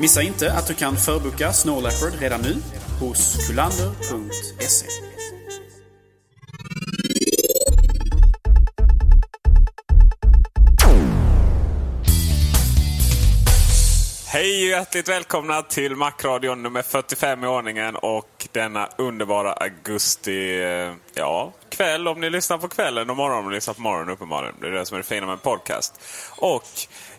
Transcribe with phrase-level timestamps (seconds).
[0.00, 2.56] Missa inte att du kan förboka Snow Leopard redan nu
[3.00, 4.86] hos kulander.se.
[14.26, 20.94] Hej och hjärtligt välkomna till Macradion nummer 45 i ordningen och denna underbara augusti, eh,
[21.14, 24.54] ja, kväll om ni lyssnar på kvällen och morgon om ni lyssnar på morgonen uppenbarligen.
[24.60, 26.00] Det är det som är det fina med en podcast.
[26.36, 26.68] Och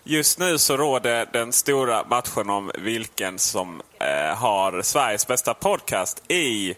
[0.04, 6.22] just nu så råder den stora matchen om vilken som eh, har Sveriges bästa podcast
[6.28, 6.76] i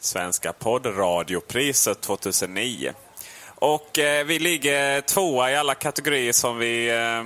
[0.00, 2.92] Svenska poddradiopriset 2009.
[3.46, 7.24] Och eh, vi ligger tvåa i alla kategorier som vi eh,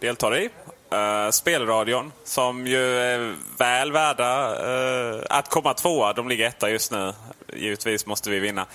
[0.00, 0.48] deltar i.
[0.92, 6.12] Eh, spelradion, som ju är väl värda eh, att komma tvåa.
[6.12, 7.12] De ligger etta just nu.
[7.54, 8.66] Givetvis måste vi vinna.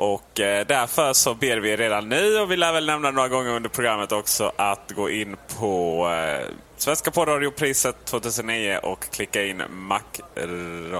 [0.00, 3.50] Och eh, därför så ber vi redan nu, och vi lär väl nämna några gånger
[3.50, 6.46] under programmet också, att gå in på eh,
[6.76, 10.92] Svenska poddradiopriset 2009 och klicka in Mac-radion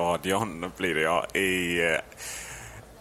[0.76, 2.00] blir det ja, i eh,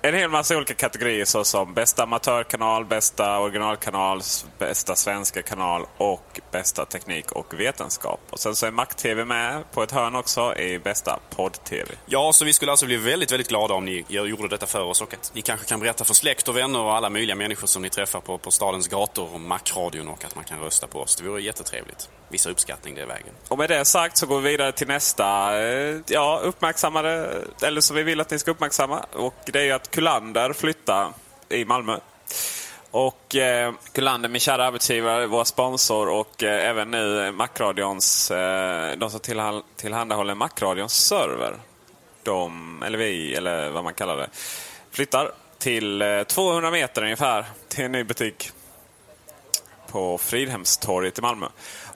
[0.02, 4.22] en hel massa olika kategorier såsom bästa amatörkanal, bästa originalkanal,
[4.58, 8.20] bästa svenska kanal och bästa teknik och vetenskap.
[8.30, 11.92] Och sen så är Mac-TV med på ett hörn också i bästa podd-TV.
[12.06, 15.02] Ja, så vi skulle alltså bli väldigt, väldigt glada om ni gjorde detta för oss
[15.02, 17.82] och att ni kanske kan berätta för släkt och vänner och alla möjliga människor som
[17.82, 21.16] ni träffar på, på stadens gator om Mac-radion och att man kan rösta på oss.
[21.16, 22.10] Det vore jättetrevligt.
[22.32, 23.34] Visa uppskattning det vägen.
[23.48, 25.54] Och med det sagt så går vi vidare till nästa
[26.08, 29.06] ja, uppmärksammade, eller som vi vill att ni ska uppmärksamma.
[29.14, 31.14] Och det är ju att Kullander flytta
[31.50, 32.00] i Malmö.
[32.92, 39.10] Och eh, Kullander, min kära arbetsgivare, vår sponsor och eh, även nu Macradions, eh, de
[39.10, 39.20] som
[39.76, 41.56] tillhandahåller Macradions server.
[42.24, 44.30] De, eller vi, eller vad man kallar det,
[44.92, 48.52] flyttar till eh, 200 meter ungefär till en ny butik
[49.92, 51.48] på Fridhemstorget i Malmö.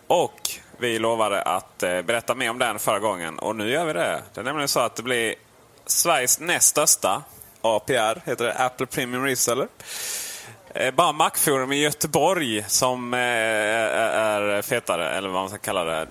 [0.07, 3.93] Och vi lovade att eh, berätta mer om den förra gången och nu gör vi
[3.93, 4.23] det.
[4.33, 5.35] Det är nämligen så att det blir
[5.85, 7.23] Sveriges näst största
[7.63, 9.67] APR, heter det, Apple Premium Reseller.
[10.75, 16.07] Eh, bara Macforum i Göteborg som eh, är fetare, eller vad man ska kalla det.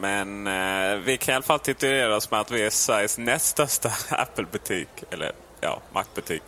[0.00, 3.46] Men eh, vi kan i alla fall titulera oss med att vi är Sveriges näst
[3.46, 4.88] största Apple-butik.
[5.10, 6.42] Eller ja, Mac-butik.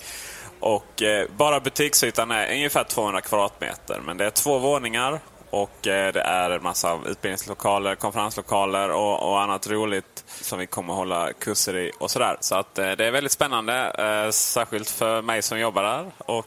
[0.61, 1.03] Och
[1.37, 4.01] bara butiksytan är ungefär 200 kvadratmeter.
[4.05, 5.21] Men det är två våningar
[5.53, 10.95] och eh, det är en massa utbildningslokaler, konferenslokaler och, och, annat roligt som vi kommer
[10.95, 12.37] hålla kurser i och sådär.
[12.41, 13.75] Så att eh, det är väldigt spännande.
[13.99, 16.47] Eh, särskilt för mig som jobbar där och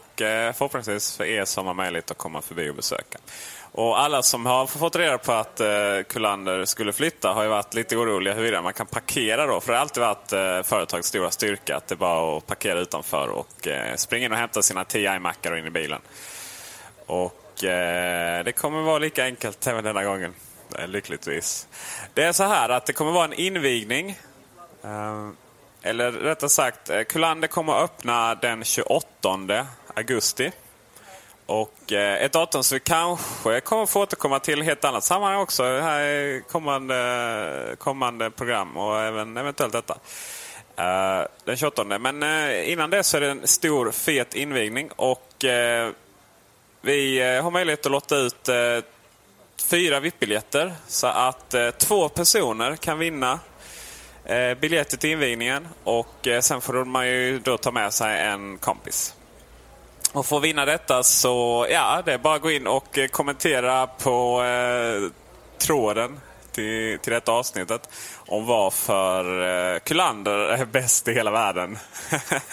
[0.54, 3.18] förhoppningsvis för er som har möjlighet att komma förbi och besöka.
[3.72, 5.60] Och alla som har fått reda på att
[6.08, 9.60] Kullander skulle flytta har ju varit lite oroliga huruvida man kan parkera då.
[9.60, 13.28] För det har alltid varit företagets stora styrka att det är bara att parkera utanför
[13.28, 16.00] och springa in och hämta sina 10 iMacar och in i bilen.
[17.06, 20.34] Och eh, det kommer vara lika enkelt även denna gången.
[20.78, 21.68] Eh, lyckligtvis.
[22.14, 24.18] Det är så här att det kommer vara en invigning.
[24.84, 25.28] Eh,
[25.82, 30.52] eller rättare sagt, eh, Kullander kommer att öppna den 28 augusti.
[31.46, 35.04] Och eh, ett datum som vi kanske kommer få återkomma till i ett helt annat
[35.04, 35.62] sammanhang också.
[35.64, 39.98] Här i kommande, kommande program och även eventuellt detta.
[40.78, 41.84] Uh, den 28.
[41.84, 45.92] Men uh, innan det så är det en stor fet invigning och uh,
[46.86, 48.56] vi eh, har möjlighet att lotta ut eh,
[49.70, 50.74] fyra VIP-biljetter.
[50.86, 53.40] Så att eh, två personer kan vinna
[54.60, 59.14] biljetter till invigningen och sen får man ju då ta med sig en kompis.
[60.12, 63.86] Och för att vinna detta så, ja, det är bara att gå in och kommentera
[63.86, 64.42] på
[65.58, 66.20] tråden
[66.56, 69.42] till, till detta avsnittet om varför
[69.74, 71.78] eh, Kullander är bäst i hela världen.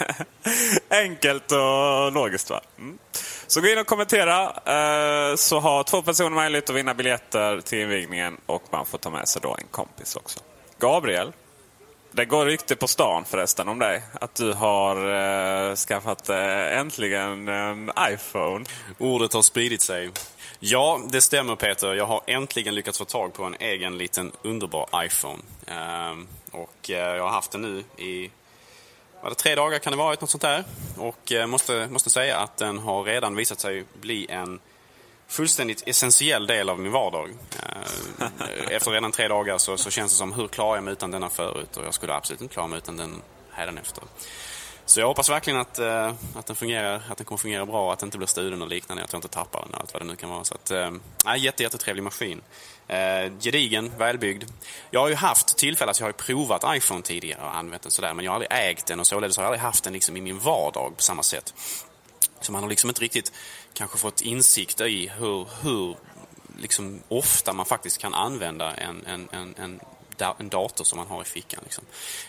[0.90, 2.60] Enkelt och logiskt va?
[2.78, 2.98] Mm.
[3.54, 7.78] Så gå in och kommentera eh, så har två personer möjlighet att vinna biljetter till
[7.78, 10.40] invigningen och man får ta med sig då en kompis också.
[10.78, 11.32] Gabriel,
[12.12, 14.02] det går rykte på stan förresten om dig.
[14.12, 14.96] Att du har
[15.70, 18.64] eh, skaffat eh, äntligen en iPhone.
[18.98, 20.10] Ordet har spridit sig.
[20.58, 21.94] Ja, det stämmer Peter.
[21.94, 25.42] Jag har äntligen lyckats få tag på en egen liten underbar iPhone.
[25.66, 28.30] Ehm, och eh, jag har haft den nu i
[29.24, 30.64] var det tre dagar kan det varit, något sånt där.
[30.96, 34.60] Och eh, måste, måste säga att den har redan visat sig bli en
[35.28, 37.30] fullständigt essentiell del av min vardag.
[37.62, 41.10] Eh, efter redan tre dagar så, så känns det som, hur klarar jag mig utan
[41.10, 41.76] denna förut?
[41.76, 44.04] Och jag skulle absolut inte klara mig utan den hädanefter.
[44.86, 47.98] Så jag hoppas verkligen att, eh, att den fungerar, att den kommer fungera bra, att
[47.98, 50.06] den inte blir stulen och liknande, att jag inte tappar den och allt vad det
[50.06, 50.44] nu kan vara.
[50.44, 52.40] Så att, uh, jätte, jättetrevlig maskin.
[52.90, 54.44] Uh, gedigen, välbyggd.
[54.90, 57.92] Jag har ju haft tillfälle, alltså jag har ju provat iPhone tidigare och använt den
[57.92, 60.16] sådär, men jag har aldrig ägt den och således har jag aldrig haft den liksom
[60.16, 61.54] i min vardag på samma sätt.
[62.40, 63.32] Så man har liksom inte riktigt
[63.74, 65.96] kanske fått insikt i hur, hur
[66.58, 69.80] liksom ofta man faktiskt kan använda en, en, en, en
[70.38, 71.60] en dator som man har i fickan.
[71.64, 71.84] Liksom.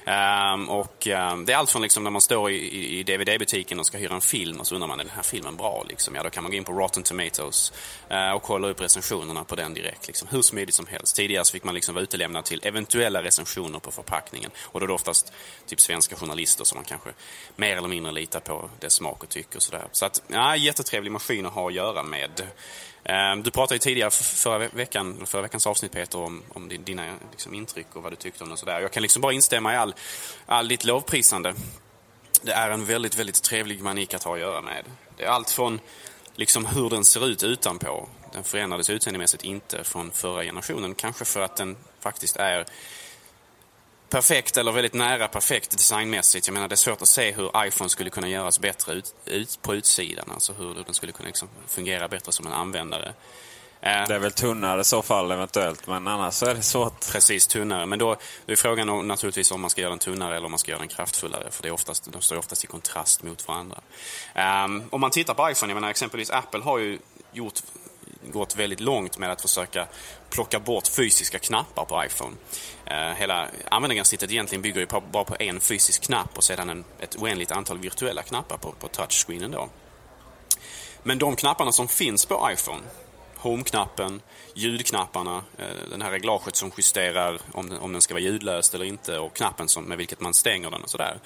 [0.05, 3.85] Um, och um, Det är allt från liksom, när man står i, i, DVD-butiken och
[3.85, 5.85] ska hyra en film och så undrar man, är den här filmen bra?
[5.89, 6.15] Liksom?
[6.15, 7.73] Ja, då kan man gå in på Rotten Tomatoes
[8.11, 10.07] uh, och kolla upp recensionerna på den direkt.
[10.07, 10.27] Liksom.
[10.31, 11.15] Hur smidigt som helst.
[11.15, 14.51] Tidigare så fick man liksom vara utelämnad till eventuella recensioner på förpackningen.
[14.61, 15.33] Och då är det oftast
[15.67, 17.09] typ svenska journalister som man kanske
[17.55, 19.87] mer eller mindre litar på dess smak och tycke och sådär.
[19.91, 22.43] Så att, ja, jättetrevlig maskin att ha att göra med.
[23.05, 27.53] Ehm, du pratade ju tidigare förra, veckan, förra veckans avsnitt Peter om, om dina liksom,
[27.53, 28.57] intryck och vad du tyckte om det.
[28.57, 28.81] sådär.
[28.81, 29.95] Jag kan liksom bara instämma i all,
[30.45, 31.53] all ditt lovprisande.
[32.41, 34.85] Det är en väldigt, väldigt trevlig manik att ha att göra med.
[35.17, 35.79] Det är allt från
[36.35, 38.07] liksom hur den ser ut utanpå.
[38.33, 40.95] Den förändrades utseendemässigt inte från förra generationen.
[40.95, 42.65] Kanske för att den faktiskt är
[44.09, 46.47] perfekt eller väldigt nära perfekt designmässigt.
[46.47, 49.59] Jag menar det är svårt att se hur iPhone skulle kunna göras bättre ut, ut
[49.61, 50.31] på utsidan.
[50.31, 53.13] Alltså hur den skulle kunna liksom fungera bättre som en användare.
[53.81, 57.11] Eh, det är väl tunnare i så fall eventuellt, men annars är det svårt.
[57.11, 57.85] Precis, tunnare.
[57.85, 58.15] Men då
[58.47, 60.87] är frågan naturligtvis om man ska göra den tunnare eller om man ska göra den
[60.87, 61.51] kraftfullare.
[61.51, 63.77] För det är oftast, de står oftast i kontrast mot varandra.
[64.65, 66.99] Um, om man tittar på iPhone, jag menar exempelvis Apple har ju
[67.31, 67.61] gjort
[68.31, 69.87] gått väldigt långt med att försöka
[70.29, 72.35] plocka bort fysiska knappar på iPhone.
[72.85, 76.83] Eh, hela användargränssnittet egentligen bygger ju på, bara på en fysisk knapp och sedan en,
[76.99, 79.51] ett oändligt antal virtuella knappar på, på touchscreenen.
[79.51, 79.69] Då.
[81.03, 82.81] Men de knapparna som finns på iPhone
[83.45, 84.21] Home-knappen,
[84.53, 88.85] ljudknapparna, eh, den här reglaget som justerar om den, om den ska vara ljudlös eller
[88.85, 91.19] inte och knappen som, med vilket man stänger den och sådär.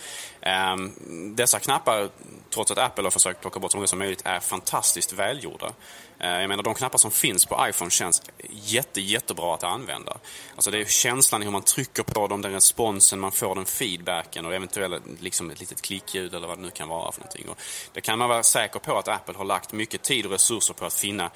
[0.74, 2.10] Um, dessa knappar,
[2.50, 5.74] trots att Apple har försökt plocka bort så många som möjligt, är fantastiskt välgjorda.
[6.20, 10.18] Eh, jag menar, de knappar som finns på iPhone känns jätte, jättebra att använda.
[10.56, 13.66] Alltså det är känslan i hur man trycker på dem, den responsen man får, den
[13.66, 17.50] feedbacken och eventuellt liksom ett litet klickljud eller vad det nu kan vara för någonting.
[17.50, 17.58] Och
[17.94, 20.86] det kan man vara säker på att Apple har lagt mycket tid och resurser på
[20.86, 21.32] att finna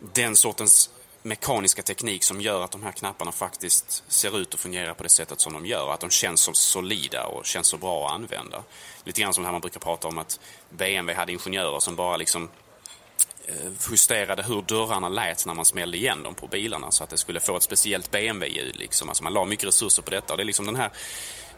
[0.00, 0.90] den sortens
[1.22, 5.08] mekaniska teknik som gör att de här knapparna faktiskt ser ut och fungerar på det
[5.08, 5.92] sättet som de gör.
[5.92, 8.62] Att de känns så solida och känns så bra att använda.
[9.04, 12.16] Lite grann som det här man brukar prata om att BMW hade ingenjörer som bara
[12.16, 12.48] liksom
[13.48, 17.18] Eh, justerade hur dörrarna lät när man smällde igen dem på bilarna så att det
[17.18, 18.76] skulle få ett speciellt BMW-ljud.
[18.76, 19.08] Liksom.
[19.08, 20.32] Alltså man la mycket resurser på detta.
[20.32, 20.90] Och det är liksom den här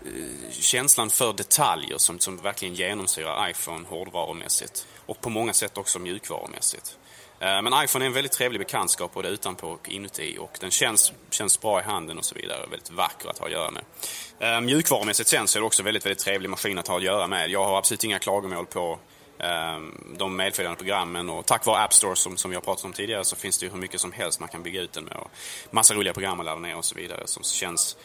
[0.04, 4.86] eh, känslan för detaljer som, som verkligen genomsyrar iPhone hårdvarumässigt.
[5.06, 6.98] Och på många sätt också mjukvarumässigt.
[7.40, 11.12] Eh, men iPhone är en väldigt trevlig bekantskap både utanpå och inuti och den känns,
[11.30, 12.66] känns bra i handen och så vidare.
[12.70, 14.62] Väldigt vacker att ha att göra med.
[14.62, 17.26] Mjukvarumässigt sen så är det också en väldigt, väldigt trevlig maskin att ha att göra
[17.26, 17.50] med.
[17.50, 18.98] Jag har absolut inga klagomål på
[19.42, 22.92] Ehm, de medföljande programmen och tack vare App Store som, som vi har pratat om
[22.92, 25.16] tidigare så finns det ju hur mycket som helst man kan bygga ut den med
[25.16, 25.30] och
[25.70, 27.96] massa roliga program att ladda ner och så vidare som känns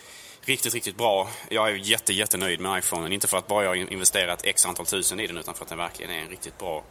[0.42, 1.30] riktigt, riktigt bra.
[1.50, 3.14] Jag är jätte, jättenöjd med iPhonen.
[3.14, 5.70] Inte för att bara jag har investerat x antal tusen i den utan för att
[5.70, 6.84] den verkligen är en riktigt bra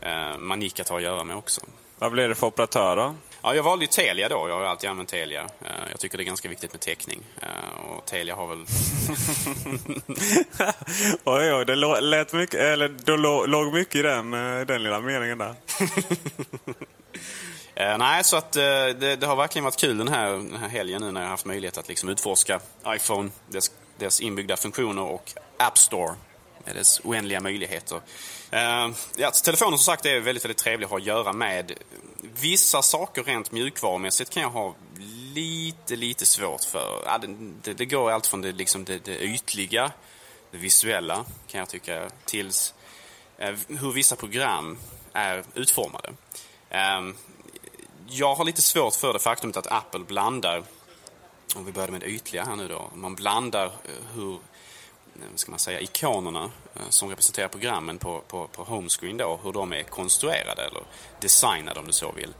[0.00, 1.60] eh, manik att ha att göra med också.
[1.98, 3.14] Vad blir det för operatör då?
[3.42, 4.48] Ja, jag valde ju Telia då.
[4.48, 5.40] Jag har alltid använt Telia.
[5.40, 7.20] Eh, jag tycker det är ganska viktigt med täckning.
[7.42, 8.58] Eh, och Telia har väl...
[11.24, 13.16] oj, oj, det lät mycket, eller det
[13.46, 14.30] låg mycket i den,
[14.66, 15.54] den lilla meningen där.
[17.98, 21.10] nej, så att det, det, har verkligen varit kul den här, den här helgen nu
[21.10, 26.14] när jag haft möjlighet att liksom utforska iPhone, dess, dess inbyggda funktioner och App Store
[26.64, 28.00] med dess oändliga möjligheter.
[28.52, 31.72] Uh, ja, alltså, telefonen som sagt är väldigt, väldigt trevlig att ha att göra med.
[32.40, 34.74] Vissa saker rent mjukvarumässigt kan jag ha
[35.34, 37.02] lite, lite svårt för.
[37.06, 39.92] Ja, det, det, det går allt från det, liksom det, det ytliga,
[40.50, 42.74] det visuella kan jag tycka, tills
[43.42, 44.78] uh, hur vissa program
[45.12, 46.08] är utformade.
[46.72, 47.14] Uh,
[48.06, 50.62] jag har lite svårt för det faktumet att Apple blandar,
[51.56, 54.38] om vi börjar med det ytliga här nu då, man blandar eh, hur
[55.20, 59.52] Eh, ska man säga, ikonerna eh, som representerar programmen på, på, på homescreen då, hur
[59.52, 60.82] de är konstruerade eller
[61.20, 62.34] designade om du så vill.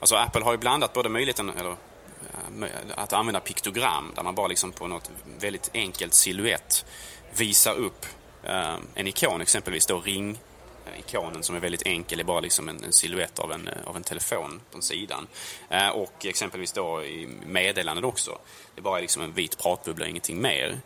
[0.00, 4.46] Alltså Apple har ju blandat både möjligheten eller, eh, att använda piktogram där man bara
[4.46, 6.84] liksom på något väldigt enkelt siluett
[7.36, 8.06] visar upp
[8.94, 10.38] en ikon, exempelvis då ring
[10.98, 14.02] ikonen som är väldigt enkel är bara liksom en, en siluett av en, av en
[14.02, 15.26] telefon på sidan.
[15.68, 18.38] Eh, och exempelvis då i meddelanden också.
[18.74, 20.80] Det är bara liksom en vit pratbubbla, ingenting mer.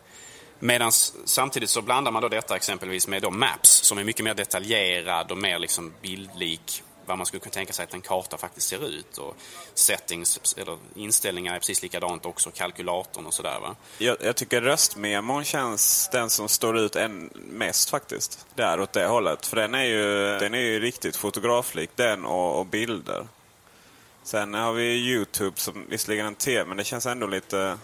[0.59, 0.93] Medan
[1.25, 5.31] samtidigt så blandar man då detta exempelvis med då Maps som är mycket mer detaljerad
[5.31, 8.89] och mer liksom bildlik vad man skulle kunna tänka sig att en karta faktiskt ser
[8.89, 9.19] ut.
[9.19, 9.37] Och
[9.75, 13.77] settings, eller inställningar är precis likadant också, kalkylatorn och sådär va.
[13.99, 18.47] Jag, jag tycker röstmemon känns den som står ut än mest faktiskt.
[18.55, 19.47] Där åt det hållet.
[19.47, 23.27] För den är ju, den är ju riktigt fotograflik den och, och bilder.
[24.23, 27.79] Sen har vi Youtube som visserligen är en tv men det känns ändå lite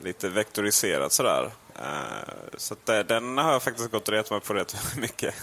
[0.00, 1.50] lite vektoriserat sådär.
[1.80, 5.34] Uh, så eh, den har jag faktiskt gått och retat mig på rätt mycket.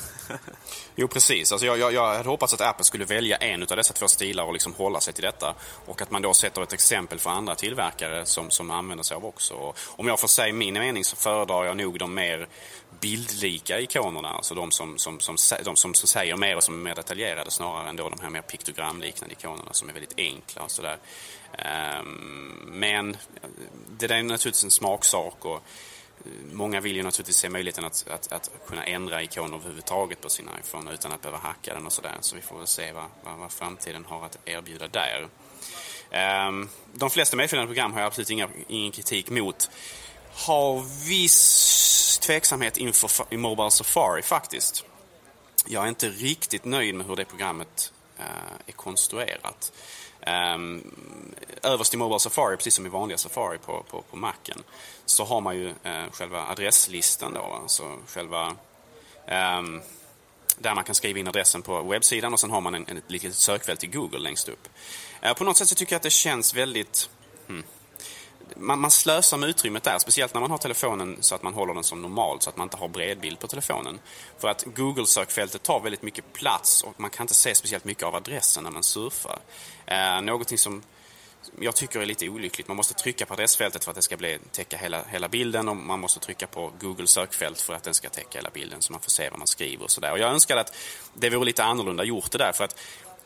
[0.96, 1.51] jo, precis.
[1.51, 4.44] Alltså jag, jag, jag hade hoppats att Apple skulle välja en av dessa två stilar
[4.44, 5.56] och liksom hålla sig till detta.
[5.86, 9.25] Och att man då sätter ett exempel för andra tillverkare som, som använder sig av
[9.25, 9.53] också.
[9.53, 12.48] Och om jag får säga min mening så föredrar jag nog de mer
[13.00, 14.29] bildlika ikonerna.
[14.29, 17.51] Alltså de som, som, som, de som, som säger mer och som är mer detaljerade
[17.51, 20.98] snarare än då de här mer piktogramliknande ikonerna som är väldigt enkla och sådär.
[21.58, 23.17] Ehm, men
[24.00, 25.63] det där är naturligtvis en smaksak och
[26.52, 30.50] många vill ju naturligtvis se möjligheten att, att, att kunna ändra ikoner överhuvudtaget på sin
[30.60, 32.18] iPhone utan att behöva hacka den och sådär.
[32.22, 35.28] Så vi får väl se vad, vad, vad framtiden har att erbjuda där.
[36.48, 39.70] Um, de flesta medföljande program har jag absolut inga, ingen kritik mot.
[40.34, 44.86] Har viss tveksamhet inför i Mobile Safari faktiskt.
[45.66, 48.26] Jag är inte riktigt nöjd med hur det programmet uh,
[48.66, 49.72] är konstruerat.
[50.56, 50.96] Um,
[51.64, 54.64] överst i Mobile Safari, precis som i vanliga Safari på, på, på Macen,
[55.10, 58.56] så har man ju eh, själva adresslistan då, alltså själva
[59.26, 59.62] eh,
[60.58, 63.12] där man kan skriva in adressen på webbsidan och sen har man en, en, ett
[63.12, 64.68] litet sökfält i Google längst upp.
[65.22, 67.10] Eh, på något sätt så tycker jag att det känns väldigt...
[67.48, 67.64] Hmm,
[68.56, 71.74] man, man slösar med utrymmet där, speciellt när man har telefonen så att man håller
[71.74, 74.00] den som normalt, så att man inte har bredbild på telefonen.
[74.38, 78.16] För att Google-sökfältet tar väldigt mycket plats och man kan inte se speciellt mycket av
[78.16, 79.40] adressen när man surfar.
[79.86, 80.84] Eh, någonting som
[81.60, 82.68] jag tycker är lite olyckligt.
[82.68, 85.75] Man måste trycka på adressfältet för att det ska bli, täcka hela, hela bilden och
[85.75, 89.01] man måste trycka på Google sökfält för att den ska täcka hela bilden så man
[89.01, 90.12] får se vad man skriver och sådär.
[90.12, 90.75] Och jag önskar att
[91.13, 92.80] det vore lite annorlunda gjort det där för att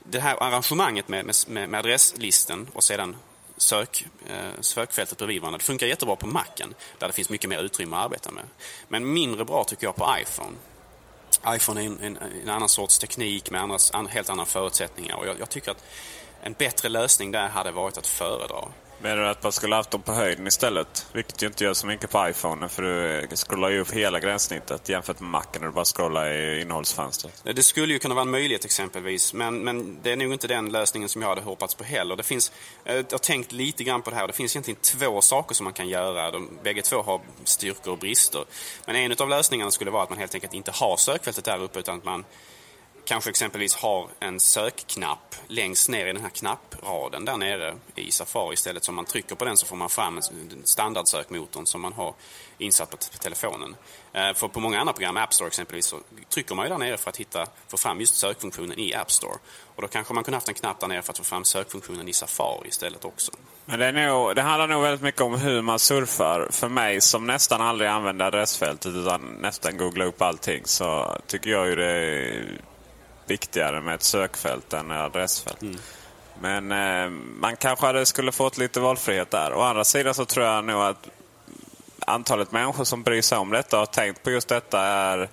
[0.04, 3.16] det här arrangemanget med, med, med adresslisten och sedan
[3.58, 5.58] sök, eh, sökfältet bredvid varandra.
[5.58, 8.44] Det funkar jättebra på Macen där det finns mycket mer utrymme att arbeta med.
[8.88, 10.58] Men mindre bra tycker jag på iPhone.
[11.48, 15.28] iPhone är en, en, en annan sorts teknik med andras, an, helt andra förutsättningar och
[15.28, 15.84] jag, jag tycker att
[16.44, 18.66] en bättre lösning där hade varit att föredra.
[19.02, 21.08] Menar du att man skulle haft dem på höjden istället?
[21.14, 22.84] Vilket ju inte gör så mycket på iPhone för
[23.30, 27.44] du scrollar ju upp hela gränssnittet jämfört med Macen när du bara scrollar i innehållsfönstret.
[27.44, 30.70] Det skulle ju kunna vara en möjlighet exempelvis men, men det är nog inte den
[30.70, 32.16] lösningen som jag hade hoppats på heller.
[32.16, 32.52] Det finns,
[32.86, 35.64] eh, jag har tänkt lite grann på det här det finns egentligen två saker som
[35.64, 36.32] man kan göra.
[36.32, 38.44] De, bägge två har styrkor och brister.
[38.86, 41.80] Men en av lösningarna skulle vara att man helt enkelt inte har sökfältet där uppe
[41.80, 42.26] utan att man
[43.12, 48.54] kanske exempelvis har en sökknapp längst ner i den här knappraden där nere i Safari
[48.54, 48.84] istället.
[48.84, 50.20] Så om man trycker på den så får man fram
[50.64, 52.14] standardsökmotorn som man har
[52.58, 53.76] insatt på telefonen.
[54.14, 56.00] Eh, för på många andra program, App Store exempelvis, så
[56.30, 59.38] trycker man ju där nere för att hitta, få fram just sökfunktionen i App Store.
[59.76, 62.08] Och då kanske man kunde haft en knapp där nere för att få fram sökfunktionen
[62.08, 63.32] i Safari istället också.
[63.66, 66.48] Men det, är nog, det handlar nog väldigt mycket om hur man surfar.
[66.52, 71.68] För mig som nästan aldrig använder adressfältet utan nästan googlar upp allting så tycker jag
[71.68, 72.62] ju det är
[73.32, 75.62] viktigare med ett sökfält än ett adressfält.
[75.62, 75.78] Mm.
[76.42, 77.10] Men eh,
[77.40, 79.54] man kanske hade skulle fått lite valfrihet där.
[79.54, 81.10] Å andra sidan så tror jag nog att
[82.00, 85.30] antalet människor som bryr sig om detta och har tänkt på just detta är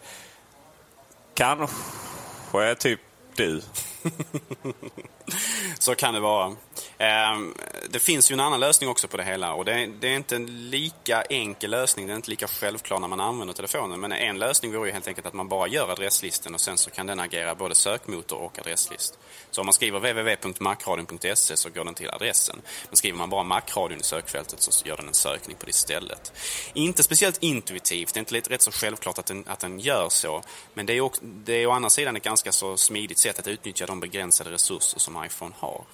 [1.34, 3.00] kanske typ
[3.36, 3.62] du.
[5.78, 6.56] Så kan det vara.
[6.98, 7.54] Ehm,
[7.90, 10.70] det finns ju en annan lösning också på det hela och det är, inte en
[10.70, 12.06] lika enkel lösning.
[12.06, 14.00] Det är inte lika självklar när man använder telefonen.
[14.00, 16.90] Men en lösning vore ju helt enkelt att man bara gör adresslisten och sen så
[16.90, 19.18] kan den agera både sökmotor och adresslist.
[19.50, 22.60] Så om man skriver www.macradion.se så går den till adressen.
[22.88, 26.32] Men skriver man bara Macradion i sökfältet så gör den en sökning på det stället.
[26.72, 30.42] Inte speciellt intuitivt, det är inte rätt så självklart att den, att den gör så.
[30.74, 33.46] Men det är, också, det är å andra sidan ett ganska så smidigt sätt att
[33.46, 35.84] utnyttja de begränsade resurser som iPhone har.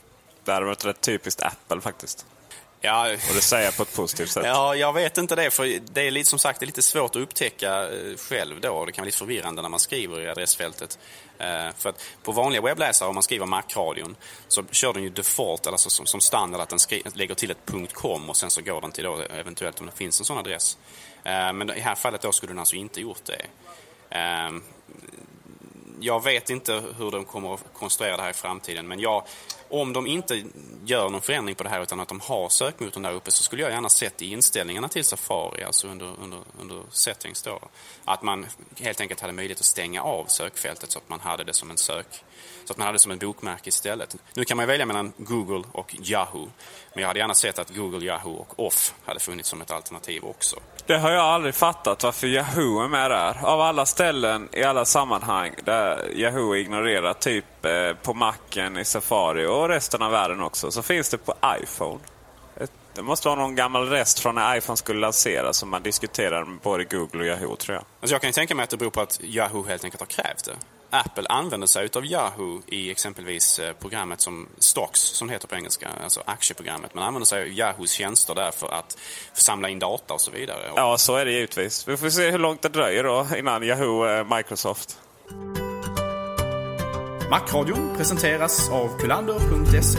[0.44, 2.26] Däremot rätt typiskt Apple faktiskt.
[2.80, 4.44] Ja, och det säger jag på ett positivt sätt.
[4.46, 5.50] Ja, jag vet inte det.
[5.50, 8.84] För det är lite, som sagt det är lite svårt att upptäcka eh, själv då.
[8.84, 10.98] Det kan bli lite förvirrande när man skriver i adressfältet.
[11.38, 14.16] Eh, för att på vanliga webbläsare, om man skriver Mac-radion,
[14.48, 16.78] så kör den ju default, alltså som, som standard, att den
[17.14, 20.20] lägger till ett .com och sen så går den till då, eventuellt om det finns
[20.20, 20.78] en sån adress.
[21.24, 23.46] Eh, men i det här fallet då skulle den alltså inte gjort det
[26.00, 28.88] jag vet inte hur de kommer att konstruera det här i framtiden.
[28.88, 29.22] Men jag,
[29.68, 30.42] om de inte
[30.84, 33.62] gör någon förändring på det här utan att de har sökmotorn där uppe så skulle
[33.62, 37.60] jag gärna sett i inställningarna till Safari, alltså under, under, under settings då,
[38.04, 38.46] att man
[38.80, 41.76] helt enkelt hade möjlighet att stänga av sökfältet så att man hade det som en
[41.76, 42.24] sök
[42.64, 44.16] så att man hade det som en bokmärke istället.
[44.34, 46.50] Nu kan man välja mellan Google och Yahoo.
[46.94, 50.24] Men jag hade gärna sett att Google, Yahoo och Off hade funnits som ett alternativ
[50.24, 50.56] också.
[50.86, 53.44] Det har jag aldrig fattat varför Yahoo är med där.
[53.44, 59.46] Av alla ställen i alla sammanhang där Yahoo ignorerar, typ eh, på Macen i Safari
[59.46, 62.00] och resten av världen också, så finns det på iPhone.
[62.94, 66.58] Det måste vara någon gammal rest från när iPhone skulle lanseras som man diskuterar med
[66.58, 67.84] både Google och Yahoo tror jag.
[68.00, 70.44] Alltså jag kan tänka mig att det beror på att Yahoo helt enkelt har krävt
[70.44, 70.52] det.
[70.94, 75.88] Apple använder sig av Yahoo i exempelvis eh, programmet som Stocks, som heter på engelska,
[76.04, 76.94] alltså aktieprogrammet.
[76.94, 78.98] Man använder sig av Yahoos tjänster där för att
[79.32, 80.70] samla in data och så vidare.
[80.76, 81.88] Ja, så är det givetvis.
[81.88, 84.98] Vi får se hur långt det dröjer då innan Yahoo är eh, Microsoft.
[87.30, 89.98] Macradion presenteras av kulander.se.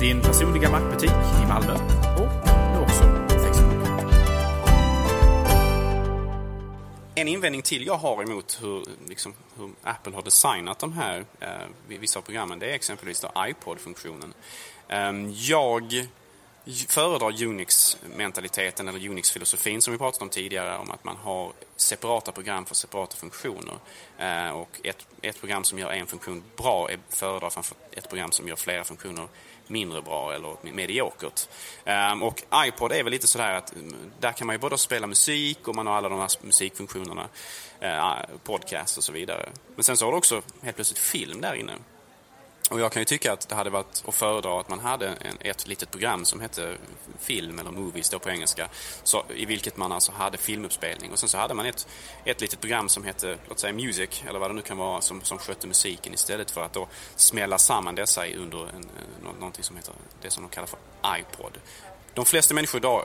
[0.00, 1.10] Din personliga Macbutik
[1.42, 1.74] i Malmö
[7.20, 11.48] En invändning till jag har emot hur, liksom, hur Apple har designat de här eh,
[11.86, 14.34] vissa av programmen, det är exempelvis iPod-funktionen.
[14.88, 16.06] Eh, jag
[16.88, 22.66] föredrar Unix-mentaliteten eller Unix-filosofin som vi pratat om tidigare om att man har separata program
[22.66, 23.74] för separata funktioner.
[24.18, 28.32] Eh, och ett, ett program som gör en funktion bra är föredrar framför ett program
[28.32, 29.28] som gör flera funktioner
[29.70, 31.48] mindre bra eller mediokert.
[32.12, 35.06] Um, och iPod är väl lite sådär att mm, där kan man ju både spela
[35.06, 37.28] musik och man har alla de här musikfunktionerna,
[37.80, 39.48] eh, uh, podcast och så vidare.
[39.74, 41.72] Men sen så har du också helt plötsligt film där inne.
[42.70, 45.36] Och jag kan ju tycka att det hade varit att föredra att man hade en,
[45.40, 46.76] ett litet program som hette
[47.18, 48.68] film eller movies då på engelska.
[49.02, 51.12] Så, I vilket man alltså hade filmuppspelning.
[51.12, 51.88] Och sen så hade man ett,
[52.24, 55.22] ett litet program som hette, låt säga music, eller vad det nu kan vara, som,
[55.22, 58.90] som skötte musiken istället för att då smälla samman dessa under en,
[59.38, 60.78] någonting som heter, det som de kallar för
[61.18, 61.58] iPod.
[62.14, 63.04] De flesta människor idag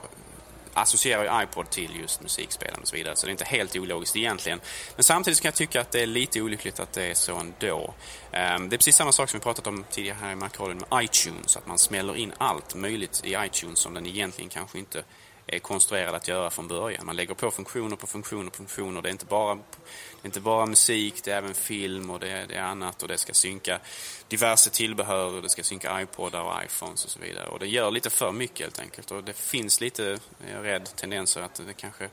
[0.76, 3.16] associerar ju iPod till just musikspelande och så vidare.
[3.16, 4.60] Så det är inte helt ologiskt egentligen.
[4.96, 7.94] Men samtidigt kan jag tycka att det är lite olyckligt att det är så ändå.
[8.32, 11.04] Ehm, det är precis samma sak som vi pratat om tidigare här i Macradion med
[11.04, 11.56] iTunes.
[11.56, 15.04] Att man smäller in allt möjligt i iTunes som den egentligen kanske inte
[15.46, 17.06] är konstruerad att göra från början.
[17.06, 19.02] Man lägger på funktioner på funktioner på funktioner.
[19.02, 22.46] Det är inte bara, det är inte bara musik, det är även film och det
[22.48, 23.80] det är annat och det ska synka
[24.28, 27.48] diverse tillbehör, det ska synka iPodar och iPhones och så vidare.
[27.48, 29.10] Och det gör lite för mycket helt enkelt.
[29.10, 30.18] Och det finns lite,
[30.50, 32.08] jag är rädd, tendenser att det kanske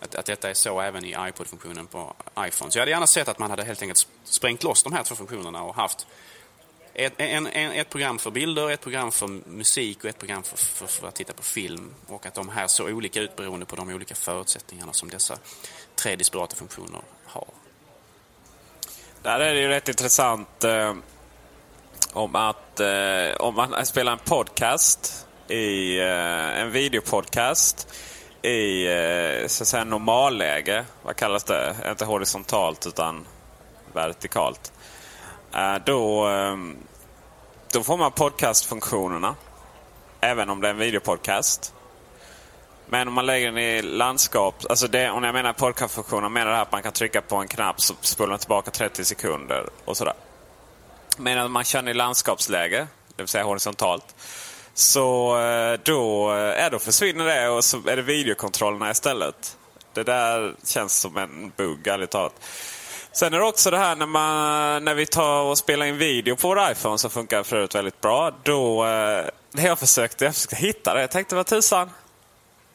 [0.00, 2.70] att, att detta är så även i iPod-funktionen på iPhone.
[2.70, 5.14] Så jag hade gärna sett att man hade helt enkelt sprängt loss de här två
[5.14, 6.06] funktionerna och haft
[6.94, 10.56] ett, en, en, ett program för bilder, ett program för musik och ett program för,
[10.56, 11.94] för, för, att titta på film.
[12.06, 15.38] Och att de här såg olika ut beroende på de olika förutsättningarna som dessa
[15.94, 17.46] tre disparata funktioner har.
[19.22, 20.94] Där är det ju rätt intressant eh,
[22.12, 27.88] om att eh, om man spelar en podcast, i eh, en videopodcast
[28.42, 30.84] i eh, så att säga, normalläge.
[31.02, 31.76] Vad kallas det?
[31.90, 33.26] Inte horisontalt utan
[33.92, 34.72] vertikalt.
[35.54, 36.76] Eh, då, ehm,
[37.72, 39.34] då får man podcastfunktionerna.
[40.20, 41.74] Även om det är en videopodcast.
[42.86, 46.56] Men om man lägger den i landskap, alltså det, om jag menar podcastfunktionen, menar det
[46.56, 49.96] här att man kan trycka på en knapp så spolar den tillbaka 30 sekunder och
[49.96, 50.14] sådär.
[51.18, 52.86] Men om man kör den i landskapsläge,
[53.16, 54.14] det vill säga horisontalt,
[54.74, 59.56] så eh, då, eh, ja, då försvinner det och så är det videokontrollerna istället.
[59.92, 62.34] Det där känns som en bugg, ärligt talat.
[63.14, 66.36] Sen är det också det här när, man, när vi tar och spelar in video
[66.36, 68.32] på vår iPhone som funkar förut väldigt bra.
[68.42, 69.24] Då, eh,
[69.64, 71.00] jag försökte, jag försökte hitta det.
[71.00, 71.90] Jag tänkte vad tusan.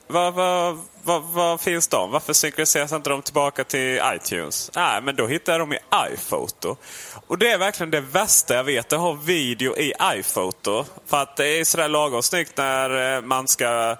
[0.08, 2.12] Vad, vad, vad, vad finns de?
[2.12, 4.72] Varför synkroniseras inte de tillbaka till iTunes?
[4.76, 5.80] Nej, men då hittar jag dem i
[6.14, 6.76] iPhoto.
[7.28, 10.86] Och det är verkligen det värsta jag vet, att ha video i iPhoto.
[11.06, 13.96] För att det är sådär lagom snyggt när eh, man ska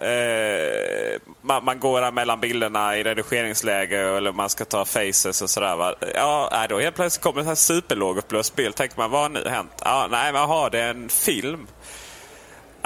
[0.00, 5.76] Eh, man, man, går mellan bilderna i redigeringsläge eller man ska ta faces och sådär.
[5.76, 5.94] Va?
[6.14, 8.74] Ja, då helt plötsligt kommer en superlågupplöst bild.
[8.74, 9.72] Tänker man, vad har nu hänt?
[9.84, 11.66] Ja, nej, men aha, det är en film.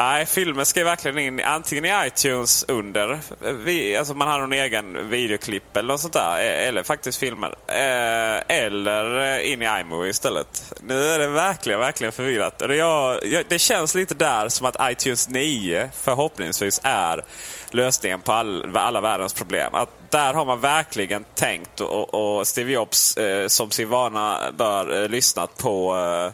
[0.00, 3.18] Nej, filmen ska verkligen in antingen i iTunes under.
[3.64, 6.38] Vi, alltså man har någon egen videoklipp eller något sånt där.
[6.38, 7.54] E- eller faktiskt filmer.
[7.66, 10.74] Eh, eller eh, in i iMovie istället.
[10.82, 12.58] Nu är det verkligen, verkligen förvirrat.
[12.58, 17.24] Det, jag, jag, det känns lite där som att iTunes 9 förhoppningsvis är
[17.70, 19.74] lösningen på all, alla världens problem.
[19.74, 25.02] Att där har man verkligen tänkt och, och Steve Jobs eh, som sin vana bör
[25.02, 26.32] eh, lyssnat på eh,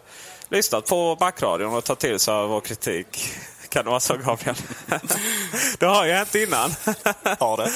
[0.49, 3.35] lyssnat på Backradion och tagit till sig av vår kritik.
[3.77, 4.57] Kan det vara så Gabriel?
[5.79, 6.71] det har ju hänt innan.
[7.39, 7.71] Har det?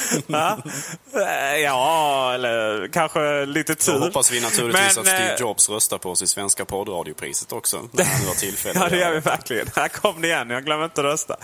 [1.61, 3.93] ja, eller kanske lite tur.
[3.93, 7.53] Då hoppas vi naturligtvis Men, att Steve eh, Jobs röstar på oss i Svenska poddradiopriset
[7.53, 7.89] också.
[7.93, 8.81] När han har tillfälle.
[8.81, 9.67] ja, det gör vi verkligen.
[9.77, 10.51] Här kom det igen.
[10.51, 11.35] Jag glömmer inte att rösta.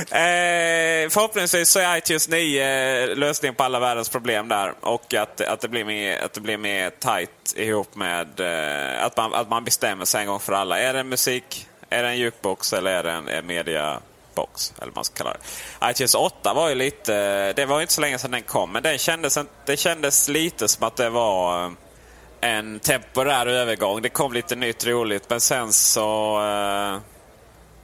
[0.00, 4.74] Eh, förhoppningsvis så är iTunes 9 lösningen på alla världens problem där.
[4.80, 9.16] Och att, att, det, blir mer, att det blir mer tight ihop med eh, att,
[9.16, 10.78] man, att man bestämmer sig en gång för alla.
[10.78, 14.72] Är det musik är det en jukebox eller är det en, en mediabox?
[14.76, 15.90] Eller vad man ska kalla det.
[15.90, 17.52] iTunes 8 var ju lite...
[17.52, 20.86] Det var inte så länge sedan den kom, men den kändes, det kändes lite som
[20.86, 21.72] att det var eh,
[22.40, 24.02] en temporär övergång.
[24.02, 26.40] Det kom lite nytt roligt, men sen så...
[26.40, 27.00] Eh,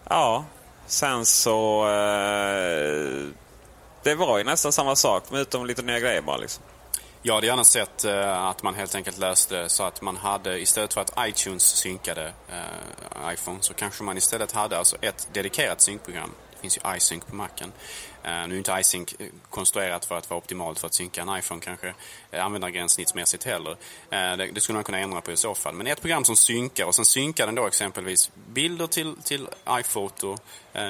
[0.08, 0.44] ja,
[0.86, 1.88] sen så...
[1.88, 3.26] Eh,
[4.02, 6.36] det var ju nästan samma sak, utom lite nya grejer bara.
[6.36, 6.64] Liksom.
[7.26, 10.94] Jag hade gärna sett eh, att man helt enkelt löste så att man hade istället
[10.94, 16.30] för att iTunes synkade eh, iPhone så kanske man istället hade alltså ett dedikerat synkprogram.
[16.50, 17.72] Det finns ju iSync på Macen.
[18.22, 19.14] Eh, nu är inte iSync
[19.50, 21.94] konstruerat för att vara optimalt för att synka en iPhone kanske
[22.34, 23.76] uh, användargränssnittsmässigt heller.
[24.10, 25.74] Det, det, skulle man kunna ändra på i så fall.
[25.74, 30.36] Men ett program som synkar och sen synkar den då exempelvis bilder till, till iPhoto,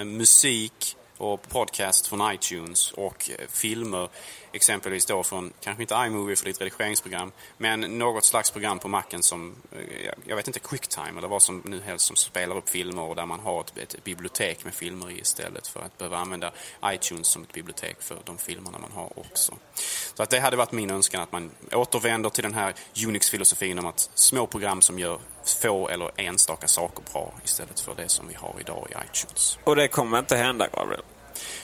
[0.05, 4.09] musik, och podcast från iTunes och eh, filmer
[4.57, 9.23] exempelvis då från, kanske inte iMovie för ditt redigeringsprogram, men något slags program på macken
[9.23, 13.03] som, eh, jag vet inte, Quicktime eller vad som nu helst som spelar upp filmer
[13.03, 16.53] och där man har ett, ett bibliotek med filmer i istället för att behöva använda
[16.85, 19.55] iTunes som ett bibliotek för de filmerna man har också.
[20.15, 22.75] Så att det hade varit min önskan att man återvänder till den här
[23.07, 25.19] Unix-filosofin om att små program som gör
[25.63, 29.59] få eller enstaka saker bra istället för det som vi har idag i iTunes.
[29.65, 31.03] Och det kommer inte hända, Gabriel?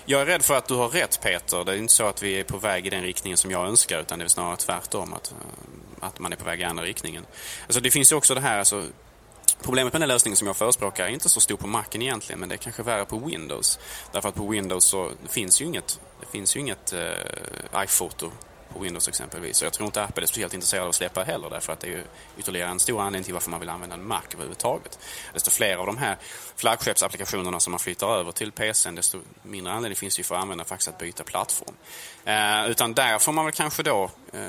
[0.05, 1.65] Jag är rädd för att du har rätt Peter.
[1.65, 4.01] Det är inte så att vi är på väg i den riktningen som jag önskar
[4.01, 5.13] utan det är snarare tvärtom.
[5.13, 7.27] Att, eh, att man är på väg i andra riktningen.
[7.67, 8.85] Alltså det finns ju också det här, alltså,
[9.63, 12.49] Problemet med den lösningen som jag förespråkar är inte så stor på Macen egentligen, men
[12.49, 13.79] det är kanske värre på Windows.
[14.13, 18.31] Därför att på Windows så finns ju inget, det finns ju inget eh, iPhoto
[18.73, 19.63] på Windows exempelvis.
[19.63, 21.87] Och jag tror inte Apple är speciellt intresserad av att släppa heller därför att det
[21.87, 22.05] är ju
[22.39, 24.99] ytterligare en stor anledning till varför man vill använda en Mac överhuvudtaget.
[25.33, 26.17] Desto fler av de här
[26.57, 30.69] flaggskeppsapplikationerna som man flyttar över till PCn desto mindre anledning finns det ju för användaren
[30.69, 31.75] faktiskt att byta plattform.
[32.25, 34.41] Eh, utan där får man väl kanske då eh,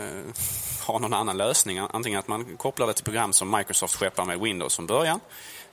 [0.87, 1.77] ha någon annan lösning.
[1.77, 5.19] Antingen att man kopplar det till program som Microsoft skeppar med Windows från början.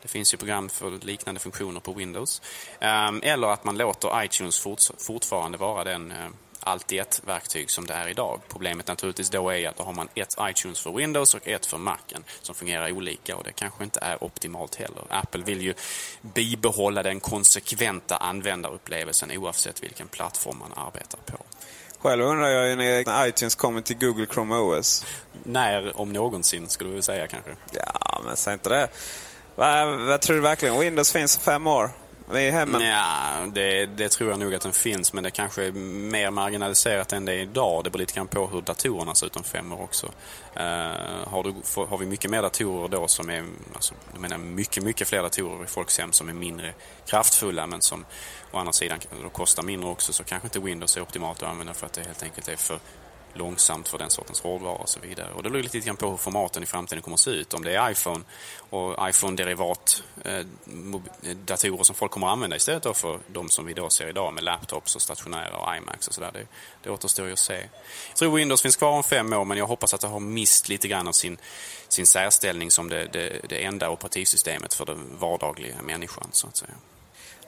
[0.02, 2.42] Det finns ju program för liknande funktioner på Windows.
[2.80, 4.66] Eh, eller att man låter iTunes
[4.98, 6.28] fortfarande vara den eh,
[6.60, 8.40] allt i ett verktyg som det är idag.
[8.48, 11.78] Problemet naturligtvis då är att då har man ett iTunes för Windows och ett för
[11.78, 15.04] Macen som fungerar olika och det kanske inte är optimalt heller.
[15.08, 15.74] Apple vill ju
[16.22, 21.38] bibehålla den konsekventa användarupplevelsen oavsett vilken plattform man arbetar på.
[21.98, 25.06] Själv undrar jag ju när iTunes kommer till Google Chrome OS.
[25.44, 27.50] När, om någonsin, skulle du säga kanske?
[27.72, 28.88] Ja, men säg inte det.
[29.54, 30.80] Vad, vad tror du verkligen?
[30.80, 31.90] Windows finns i fem år?
[32.38, 32.80] I hemmen?
[32.80, 37.12] Ja, det, det, tror jag nog att den finns, men det kanske är mer marginaliserat
[37.12, 37.84] än det är idag.
[37.84, 40.06] Det beror lite grann på hur datorerna ser ut om fem år också.
[40.06, 40.62] Uh,
[41.26, 41.54] har, du,
[41.86, 45.64] har, vi mycket mer datorer då som är, alltså, jag menar mycket, mycket fler datorer
[45.64, 46.74] i folks hem som är mindre
[47.06, 48.04] kraftfulla men som
[48.50, 48.98] å andra sidan
[49.32, 52.22] kostar mindre också så kanske inte Windows är optimalt att använda för att det helt
[52.22, 52.78] enkelt är för
[53.34, 55.32] långsamt för den sortens hårdvara och så vidare.
[55.32, 57.54] Och det beror lite grann på hur formaten i framtiden kommer att se ut.
[57.54, 58.24] Om det är iPhone
[58.70, 60.44] och iPhone-derivat eh, eh
[61.44, 64.44] datorer som folk kommer att använda istället för de som vi då ser idag med
[64.44, 66.30] laptops och stationära och iMacs och sådär.
[66.32, 66.46] Det,
[66.82, 67.68] det återstår ju att se.
[68.08, 70.68] Jag tror Windows finns kvar om fem år men jag hoppas att det har mist
[70.68, 71.38] lite grann av sin,
[71.88, 76.74] sin särställning som det, det, det enda operativsystemet för den vardagliga människan så att säga.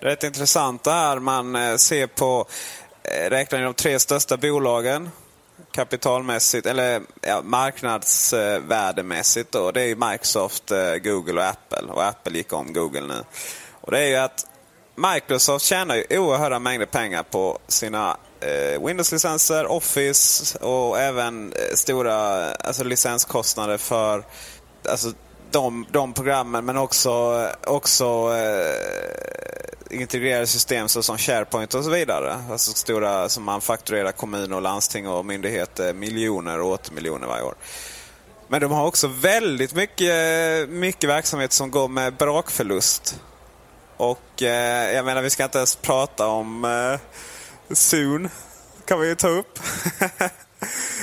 [0.00, 2.46] Det är rätt intressant det här man eh, ser på
[3.02, 5.10] eh, räknar ni de tre största bolagen
[5.70, 11.92] kapitalmässigt, eller ja, marknadsvärdemässigt då, det är Microsoft, eh, Google och Apple.
[11.92, 13.24] Och Apple gick om Google nu.
[13.80, 14.46] Och det är ju att
[14.94, 22.14] Microsoft tjänar ju oerhörda mängder pengar på sina eh, Windows-licenser, Office och även eh, stora
[22.54, 24.24] alltså, licenskostnader för
[24.88, 25.12] alltså,
[25.52, 32.38] de, de programmen men också, också eh, integrerade system såsom SharePoint och så vidare.
[32.50, 37.26] Alltså stora som man fakturerar kommuner och landsting och myndigheter eh, miljoner och åter miljoner
[37.26, 37.54] varje år.
[38.48, 43.20] Men de har också väldigt mycket, mycket verksamhet som går med brakförlust.
[43.96, 47.00] Och eh, jag menar, vi ska inte ens prata om eh,
[47.74, 48.28] Zoom.
[48.84, 49.58] kan vi ju ta upp.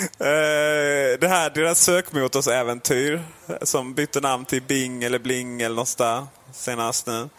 [0.01, 3.21] Eh, det här, deras sökmotorsäventyr
[3.61, 7.29] som bytte namn till Bing eller Bling eller något där senast nu.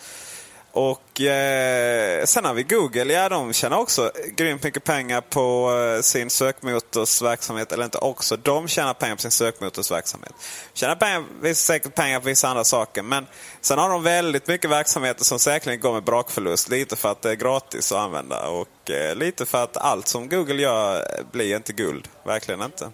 [0.73, 3.13] Och eh, sen har vi Google.
[3.13, 7.73] Ja, de tjänar också grymt mycket pengar på eh, sin sökmotorsverksamhet.
[7.73, 10.33] Eller inte också, de tjänar pengar på sin sökmotorsverksamhet.
[10.75, 13.03] Tjänar pengar, säkert pengar på vissa andra saker.
[13.03, 13.27] Men
[13.61, 16.69] sen har de väldigt mycket verksamheter som säkerligen går med brakförlust.
[16.69, 20.29] Lite för att det är gratis att använda och eh, lite för att allt som
[20.29, 22.09] Google gör blir inte guld.
[22.25, 22.91] Verkligen inte.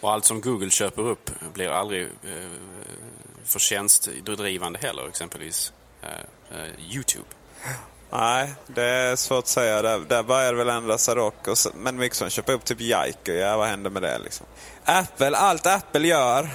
[0.00, 2.48] Och allt som Google köper upp blir aldrig eh,
[3.44, 5.72] förtjänstdrivande heller, exempelvis
[6.04, 7.26] Eh, eh, Youtube.
[8.12, 9.82] Nej, det är svårt att säga.
[9.82, 11.48] Där, där börjar det väl ändra sig dock.
[11.48, 13.32] Och så, men Mixon köper upp typ Jike.
[13.32, 14.46] Ja, vad händer med det liksom?
[14.84, 16.50] Apple, allt Apple gör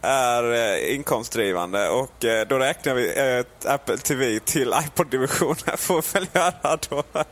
[0.00, 5.76] är eh, inkomstdrivande och eh, då räknar vi eh, Apple TV till iPod-divisionen.
[5.76, 7.02] får vi väl göra då.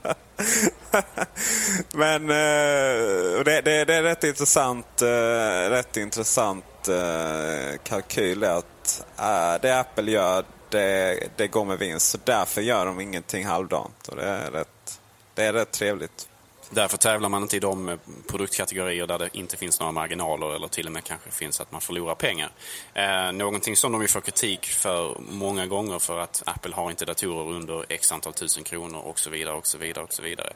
[1.99, 9.55] Men eh, det, det, det, är rätt intressant, eh, rätt intressant eh, kalkyl att eh,
[9.63, 12.11] det Apple gör det, det går med vinst.
[12.11, 14.09] Så därför gör de ingenting halvdant.
[14.09, 15.01] Och det, är rätt,
[15.35, 16.29] det är rätt trevligt.
[16.73, 20.87] Därför tävlar man inte i de produktkategorier där det inte finns några marginaler eller till
[20.87, 22.51] och med kanske finns att man förlorar pengar.
[22.95, 27.05] Eh, någonting som de ju får kritik för många gånger för att Apple har inte
[27.05, 30.53] datorer under x antal tusen kronor och så vidare och så vidare och så vidare.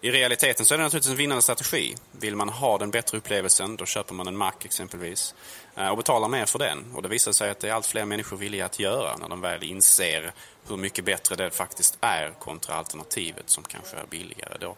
[0.00, 1.94] I realiteten så är det naturligtvis en vinnande strategi.
[2.12, 5.34] Vill man ha den bättre upplevelsen, då köper man en Mac exempelvis
[5.76, 6.84] Eh, och betalar mer för den.
[6.94, 9.40] Och det visar sig att det är allt fler människor villiga att göra när de
[9.40, 10.32] väl inser
[10.72, 14.76] hur mycket bättre det faktiskt är kontra alternativet som kanske är billigare då.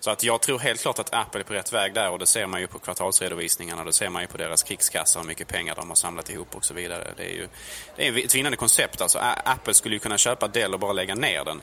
[0.00, 2.26] Så att jag tror helt klart att Apple är på rätt väg där och det
[2.26, 5.74] ser man ju på kvartalsredovisningarna, det ser man ju på deras krigskassa, hur mycket pengar
[5.74, 7.14] de har samlat ihop och så vidare.
[7.16, 7.48] Det är ju
[7.96, 9.00] det är ett vinnande koncept.
[9.00, 11.62] Alltså, Apple skulle ju kunna köpa Dell och bara lägga ner den.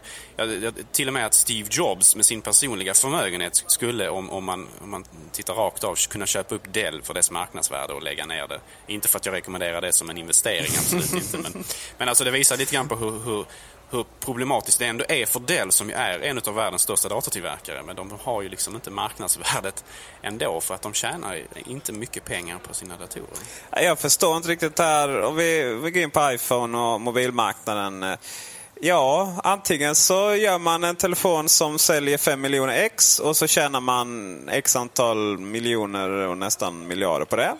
[0.91, 4.89] Till och med att Steve Jobs med sin personliga förmögenhet skulle, om, om, man, om
[4.89, 8.59] man tittar rakt av, kunna köpa upp Dell för dess marknadsvärde och lägga ner det.
[8.87, 11.37] Inte för att jag rekommenderar det som en investering, absolut inte.
[11.37, 11.63] Men,
[11.97, 13.45] men alltså det visar lite grann på hur, hur
[13.91, 17.83] hur problematiskt det ändå är för Dell som ju är en av världens största datortillverkare.
[17.83, 19.83] Men de har ju liksom inte marknadsvärdet
[20.21, 23.27] ändå för att de tjänar inte mycket pengar på sina datorer.
[23.71, 25.21] Jag förstår inte riktigt det här.
[25.21, 28.17] Om vi, vi går in på iPhone och mobilmarknaden.
[28.83, 33.79] Ja, antingen så gör man en telefon som säljer 5 miljoner ex och så tjänar
[33.79, 37.55] man X antal miljoner och nästan miljarder på det.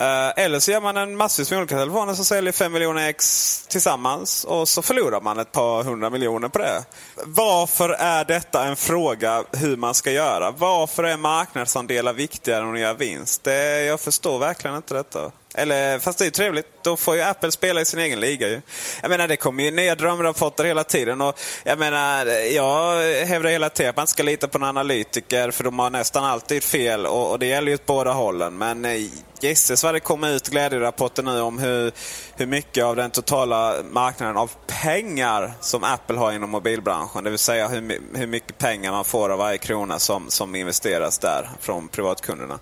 [0.00, 3.66] Uh, eller så gör man en massvis med olika telefoner som säljer 5 miljoner ex
[3.66, 6.84] tillsammans och så förlorar man ett par hundra miljoner på det.
[7.24, 10.50] Varför är detta en fråga hur man ska göra?
[10.50, 13.44] Varför är marknadsandelar viktigare än att göra vinst?
[13.44, 15.30] Det, jag förstår verkligen inte detta.
[15.56, 16.66] Eller, fast det är ju trevligt.
[16.82, 18.60] Då får ju Apple spela i sin egen liga ju.
[19.02, 21.20] Jag menar, det kommer ju nya drömrapporter hela tiden.
[21.20, 25.64] Och jag menar, jag hävdar hela tiden att man ska lita på en analytiker för
[25.64, 27.06] de har nästan alltid fel.
[27.06, 28.58] Och, och det gäller ju åt båda hållen.
[28.58, 28.96] Men eh,
[29.40, 31.92] jisses gisses vad det kommer ut glädjerapporter nu om hur,
[32.36, 37.24] hur mycket av den totala marknaden av pengar som Apple har inom mobilbranschen.
[37.24, 41.18] Det vill säga hur, hur mycket pengar man får av varje krona som, som investeras
[41.18, 42.58] där från privatkunderna.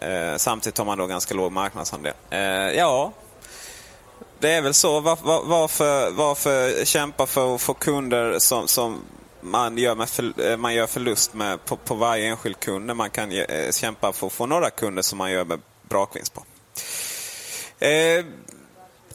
[0.00, 2.14] Eh, samtidigt har man då ganska låg marknadsandel.
[2.30, 3.12] Eh, ja,
[4.38, 5.00] det är väl så.
[5.00, 9.00] Var, var, varför, varför kämpa för att få kunder som, som
[9.40, 12.94] man, gör med för, eh, man gör förlust med på, på varje enskild kund när
[12.94, 16.34] man kan ge, eh, kämpa för att få några kunder som man gör med brakvinst
[16.34, 16.44] på.
[17.84, 18.24] Eh,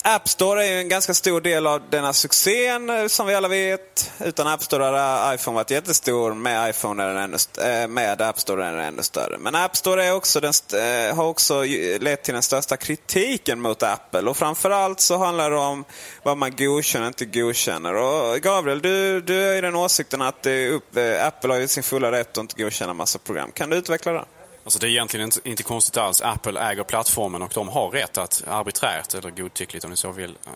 [0.04, 3.48] App Store är ju en ganska stor del av denna succén eh, som vi alla
[3.48, 4.12] vet.
[4.20, 6.34] Utan App Store hade iPhone varit jättestor.
[6.34, 7.38] Med iPhone är den ännu,
[7.84, 9.38] eh, med App Store är den ännu större.
[9.38, 11.64] Men App Store är också den, eh, har också
[12.00, 14.30] lett till den största kritiken mot Apple.
[14.30, 15.86] Och framförallt så handlar det om
[16.24, 17.94] vad man godkänner och inte godkänner.
[17.94, 22.12] Och Gabriel, du, du är ju den åsikten att upp, Apple har ju sin fulla
[22.12, 23.52] rätt att inte godkänna massa program.
[23.52, 24.26] Kan du utveckla det?
[24.64, 26.22] Alltså det är egentligen inte, inte konstigt alls.
[26.22, 30.30] Apple äger plattformen och de har rätt att arbiträrt, eller godtyckligt om ni så vill,
[30.46, 30.52] eh,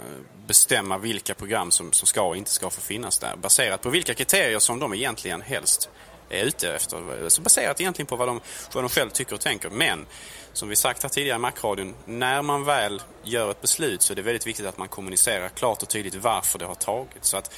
[0.48, 3.36] bestämma vilka program som, som ska och inte ska få finnas där.
[3.36, 5.90] Baserat på vilka kriterier som de egentligen helst
[6.30, 7.24] är ute efter.
[7.24, 8.42] Alltså baserat egentligen på vad de,
[8.74, 9.70] vad de själv tycker och tänker.
[9.70, 10.06] Men
[10.54, 14.16] som vi sagt här tidigare i Macradion, när man väl gör ett beslut så är
[14.16, 17.30] det väldigt viktigt att man kommunicerar klart och tydligt varför det har tagits.
[17.30, 17.54] Så att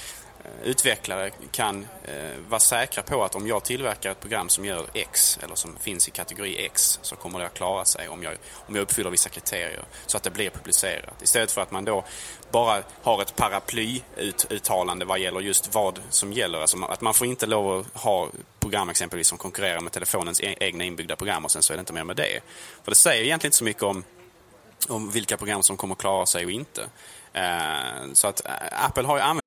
[0.64, 2.14] utvecklare kan eh,
[2.50, 6.08] vara säkra på att om jag tillverkar ett program som gör X eller som finns
[6.08, 9.30] i kategori X så kommer det att klara sig om jag, om jag uppfyller vissa
[9.30, 11.22] kriterier så att det blir publicerat.
[11.22, 12.04] Istället för att man då
[12.52, 16.62] bara har ett paraplyuttalande vad gäller just vad som gäller.
[16.62, 18.30] Alltså att man får inte lov att ha
[18.60, 21.80] program exempelvis som konkurrerar med telefonens e-, egna inbyggda program och sen så är det
[21.80, 22.40] inte mer med det.
[22.84, 24.04] För det säger egentligen inte så mycket om,
[24.88, 26.90] om vilka program som kommer att klara sig och inte.
[27.34, 29.47] Eh, så att eh, Apple har ju använt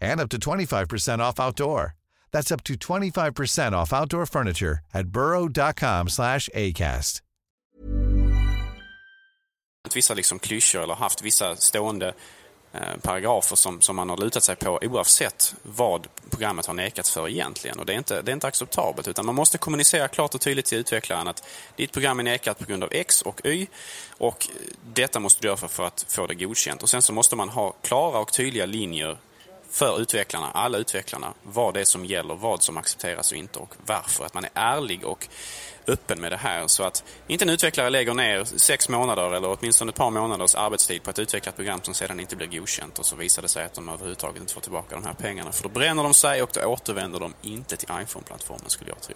[0.00, 1.94] and up to 25% off outdoor.
[2.32, 7.22] That's up to 25% off outdoor furniture at burrow.com slash ACAST.
[9.94, 12.12] Vissa liksom klyschor eller haft vissa stående
[12.72, 17.28] eh, paragrafer som, som man har lutat sig på oavsett vad programmet har nekats för
[17.28, 17.78] egentligen.
[17.78, 20.66] Och det är, inte, det är inte acceptabelt utan man måste kommunicera klart och tydligt
[20.66, 21.44] till utvecklaren att
[21.76, 23.66] ditt program är nekat på grund av X och Y
[24.18, 24.48] och
[24.94, 26.82] detta måste du göra för att få det godkänt.
[26.82, 29.18] Och sen så måste man ha klara och tydliga linjer
[29.70, 33.74] för utvecklarna, alla utvecklarna, vad det är som gäller, vad som accepteras och inte och
[33.86, 34.24] varför.
[34.24, 35.28] Att man är ärlig och
[35.86, 39.90] öppen med det här så att inte en utvecklare lägger ner sex månader eller åtminstone
[39.90, 43.06] ett par månaders arbetstid på att utveckla ett program som sedan inte blir godkänt och
[43.06, 45.52] så visar det sig att de överhuvudtaget inte får tillbaka de här pengarna.
[45.52, 49.14] För då bränner de sig och då återvänder de inte till iPhone-plattformen skulle jag tro.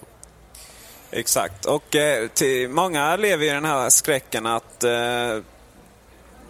[1.11, 1.65] Exakt.
[1.65, 5.39] Och eh, till många lever i den här skräcken att eh,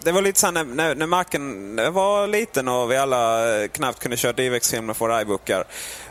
[0.03, 3.99] det var lite så när, när, när marken var liten och vi alla eh, knappt
[3.99, 5.63] kunde köra DivX-filmer för iBookar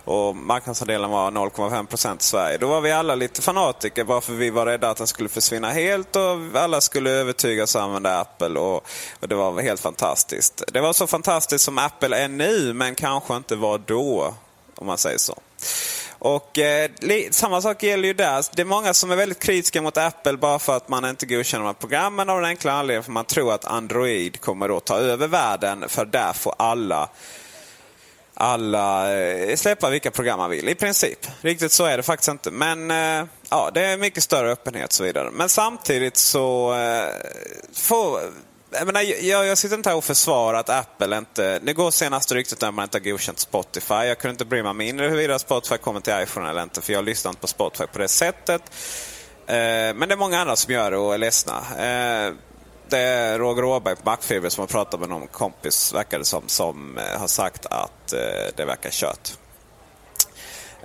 [0.04, 2.58] och marknadsandelen var 0,5 i Sverige.
[2.58, 6.16] Då var vi alla lite fanatiker varför vi var rädda att den skulle försvinna helt
[6.16, 8.86] och alla skulle övertygas att använda Apple och,
[9.20, 10.62] och det var helt fantastiskt.
[10.72, 14.34] Det var så fantastiskt som Apple är nu men kanske inte var då,
[14.74, 15.40] om man säger så.
[16.24, 16.90] Och eh,
[17.30, 18.44] Samma sak gäller ju där.
[18.54, 21.64] Det är många som är väldigt kritiska mot Apple bara för att man inte godkänner
[21.64, 24.98] de här programmen av den enkla anledningen för man tror att Android kommer då ta
[24.98, 27.08] över världen för där får alla
[28.34, 31.26] alla eh, släppa vilka program man vill i princip.
[31.40, 32.50] Riktigt så är det faktiskt inte.
[32.50, 35.30] Men eh, ja, det är mycket större öppenhet och så vidare.
[35.30, 37.08] Men samtidigt så eh,
[37.74, 38.20] får
[38.72, 41.58] jag, menar, jag, jag sitter inte här och försvarar att Apple inte...
[41.58, 43.94] Det går senaste ryktet när man inte har godkänt Spotify.
[43.94, 46.80] Jag kunde inte bry mig mindre huruvida Spotify kommer till iPhone eller inte.
[46.80, 48.62] För jag lyssnar inte på Spotify på det sättet.
[49.46, 49.54] Eh,
[49.94, 51.56] men det är många andra som gör det och är ledsna.
[51.58, 52.34] Eh,
[52.88, 56.42] det är Roger Åberg på Macfiber som har pratat med någon kompis, verkar det som,
[56.46, 58.18] som eh, har sagt att eh,
[58.56, 59.32] det verkar kört.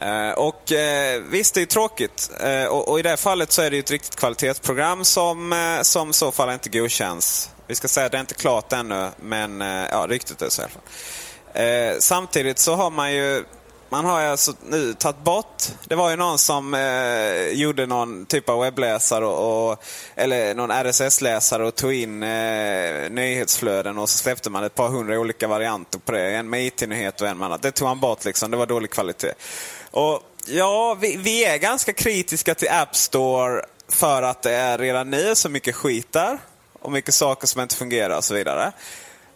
[0.02, 2.32] Eh, och eh, visst, det är tråkigt.
[2.40, 5.56] Eh, och, och, i det här fallet så är det ju ett riktigt kvalitetsprogram som,
[5.82, 7.50] som i så fall inte godkänns.
[7.68, 10.66] Vi ska säga att det är inte klart ännu, men ja, ryktet är så i
[10.66, 12.02] alla fall.
[12.02, 13.44] samtidigt så har man ju
[13.90, 18.50] man har alltså nu tagit bort, det var ju någon som eh, gjorde någon typ
[18.50, 19.84] av webbläsare och, och
[20.16, 25.20] eller någon RSS-läsare och tog in eh, nyhetsflöden och så släppte man ett par hundra
[25.20, 26.36] olika varianter på det.
[26.36, 27.62] En med IT-nyhet och en med annat.
[27.62, 29.34] Det tog man bort liksom, det var dålig kvalitet.
[29.92, 35.10] Och ja, vi, vi är ganska kritiska till App Store för att det är redan
[35.10, 36.40] nu så mycket skit där.
[36.80, 38.72] Och mycket saker som inte fungerar och så vidare.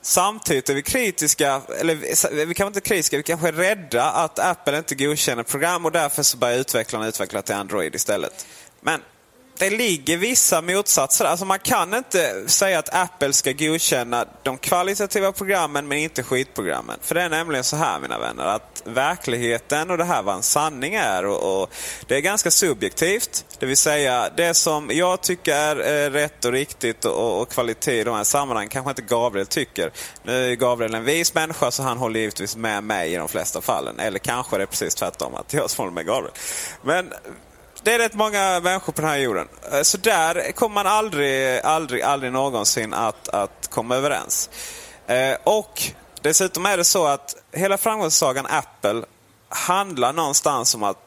[0.01, 1.95] Samtidigt är vi kritiska, eller
[2.45, 6.23] vi kanske inte kritiska, vi kanske är rädda att Apple inte godkänner program och därför
[6.23, 8.45] så börjar utvecklarna utveckla till Android istället.
[8.81, 9.01] Men
[9.61, 11.25] det ligger vissa motsatser.
[11.25, 16.99] Alltså man kan inte säga att Apple ska godkänna de kvalitativa programmen men inte skitprogrammen.
[17.01, 20.43] För det är nämligen så här mina vänner att verkligheten och det här vad en
[20.43, 21.73] sanning är och, och
[22.07, 23.45] det är ganska subjektivt.
[23.59, 27.99] Det vill säga det som jag tycker är eh, rätt och riktigt och, och, kvalitet
[27.99, 29.91] i de här sammanhangen kanske inte Gabriel tycker.
[30.23, 33.61] Nu är Gabriel en vis människa så han håller givetvis med mig i de flesta
[33.61, 33.99] fallen.
[33.99, 36.33] Eller kanske det är precis tvärtom att jag håller med Gabriel.
[36.83, 37.13] Men
[37.83, 39.47] det är rätt många människor på den här jorden.
[39.71, 44.49] Eh, så där kommer man aldrig, aldrig, aldrig någonsin att, att komma överens.
[45.07, 45.81] Eh, och
[46.21, 49.03] dessutom är det så att hela framgångssagan Apple
[49.49, 50.97] handlar någonstans om att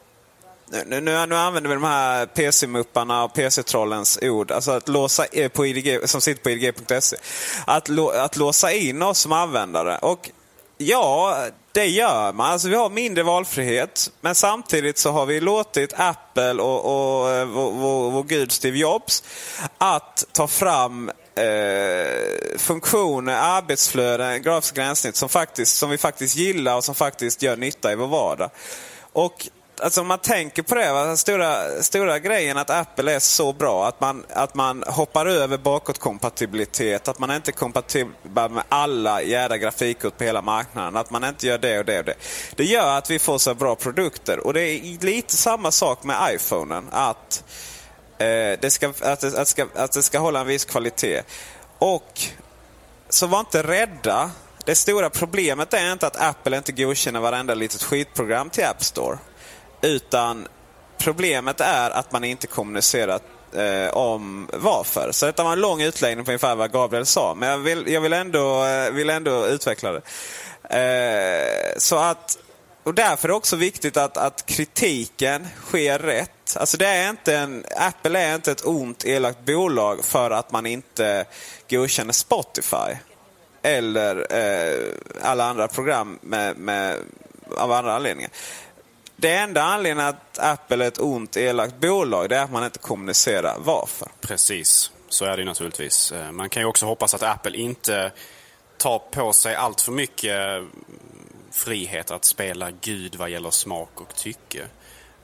[0.85, 5.65] nu, nu, nu använder vi de här PC-mupparna och PC-trollens ord, alltså att låsa på
[5.65, 7.17] IDG, som sitter på idg.se.
[7.67, 9.97] Att, att låsa in oss som användare.
[9.97, 10.31] Och
[10.77, 12.51] Ja, det gör man.
[12.51, 14.11] Alltså, vi har mindre valfrihet.
[14.21, 18.77] Men samtidigt så har vi låtit Apple och, och, eh, och vår, vår gud Steve
[18.77, 19.23] Jobs
[19.77, 26.83] att ta fram eh, funktioner, arbetsflöden, grafiska gränssnitt som, faktiskt, som vi faktiskt gillar och
[26.83, 28.49] som faktiskt gör nytta i vår vardag.
[29.13, 29.47] Och
[29.81, 31.17] alltså om man tänker på det, va?
[31.17, 37.07] Stora, stora grejen att Apple är så bra att man, att man hoppar över bakåtkompatibilitet,
[37.07, 41.47] att man inte är kompatibel med alla jädra grafikkort på hela marknaden, att man inte
[41.47, 42.15] gör det och det och det.
[42.55, 46.35] Det gör att vi får så bra produkter och det är lite samma sak med
[46.35, 46.85] iPhonen.
[46.91, 47.43] Att,
[48.17, 51.21] eh, det, ska, att, det, att, ska, att det ska hålla en viss kvalitet.
[51.77, 52.21] Och
[53.09, 54.31] så var inte rädda.
[54.65, 59.17] Det stora problemet är inte att Apple inte godkänner varenda litet skitprogram till App Store.
[59.85, 60.47] Utan
[60.97, 63.23] problemet är att man inte kommunicerat
[63.53, 65.11] eh, om varför.
[65.11, 67.35] Så detta var en lång utläggning på ungefär vad Gabriel sa.
[67.35, 70.01] Men jag vill, jag vill, ändå, eh, vill ändå utveckla det.
[70.69, 72.37] Eh, så att,
[72.83, 76.57] och därför är det också viktigt att, att kritiken sker rätt.
[76.57, 80.65] Alltså det är inte en, Apple är inte ett ont, elakt bolag för att man
[80.65, 81.25] inte
[81.69, 82.95] godkänner Spotify.
[83.61, 86.97] Eller eh, alla andra program med, med,
[87.57, 88.31] av andra anledningar.
[89.15, 92.79] Det enda anledningen att Apple är ett ont, elakt bolag det är att man inte
[92.79, 94.07] kommunicerar varför.
[94.21, 96.11] Precis, så är det naturligtvis.
[96.11, 98.11] Eh, man kan ju också hoppas att Apple inte
[98.77, 100.63] tar på sig allt för mycket eh,
[101.51, 104.65] frihet att spela Gud vad gäller smak och tycke.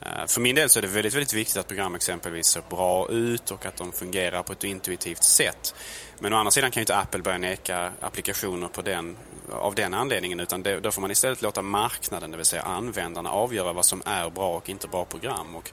[0.06, 3.10] Eh, för min del så är det väldigt, väldigt viktigt att program exempelvis ser bra
[3.10, 5.76] ut och att de fungerar på ett intuitivt sätt.
[6.20, 9.18] Men å andra sidan kan ju inte Apple börja neka applikationer på den,
[9.52, 13.32] av den anledningen utan det, då får man istället låta marknaden, det vill säga användarna,
[13.32, 15.56] avgöra vad som är bra och inte bra program.
[15.56, 15.72] Och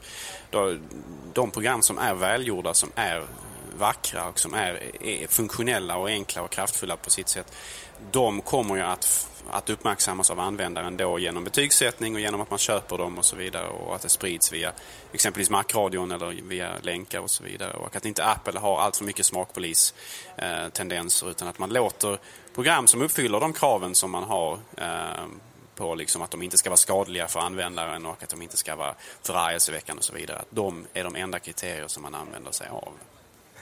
[0.49, 0.77] då,
[1.33, 3.23] de program som är välgjorda, som är
[3.77, 7.53] vackra och som är, är funktionella och enkla och kraftfulla på sitt sätt,
[8.11, 12.59] de kommer ju att att uppmärksammas av användaren då genom betygssättning och genom att man
[12.59, 14.71] köper dem och så vidare och att det sprids via
[15.11, 19.05] exempelvis Macradion eller via länkar och så vidare och att inte Apple har allt för
[19.05, 22.19] mycket smakpolis-tendenser eh, utan att man låter
[22.55, 25.25] program som uppfyller de kraven som man har eh,
[25.75, 28.75] på liksom att de inte ska vara skadliga för användaren och att de inte ska
[28.75, 30.37] vara förargelseväckande och så vidare.
[30.37, 32.93] Att de är de enda kriterier som man använder sig av.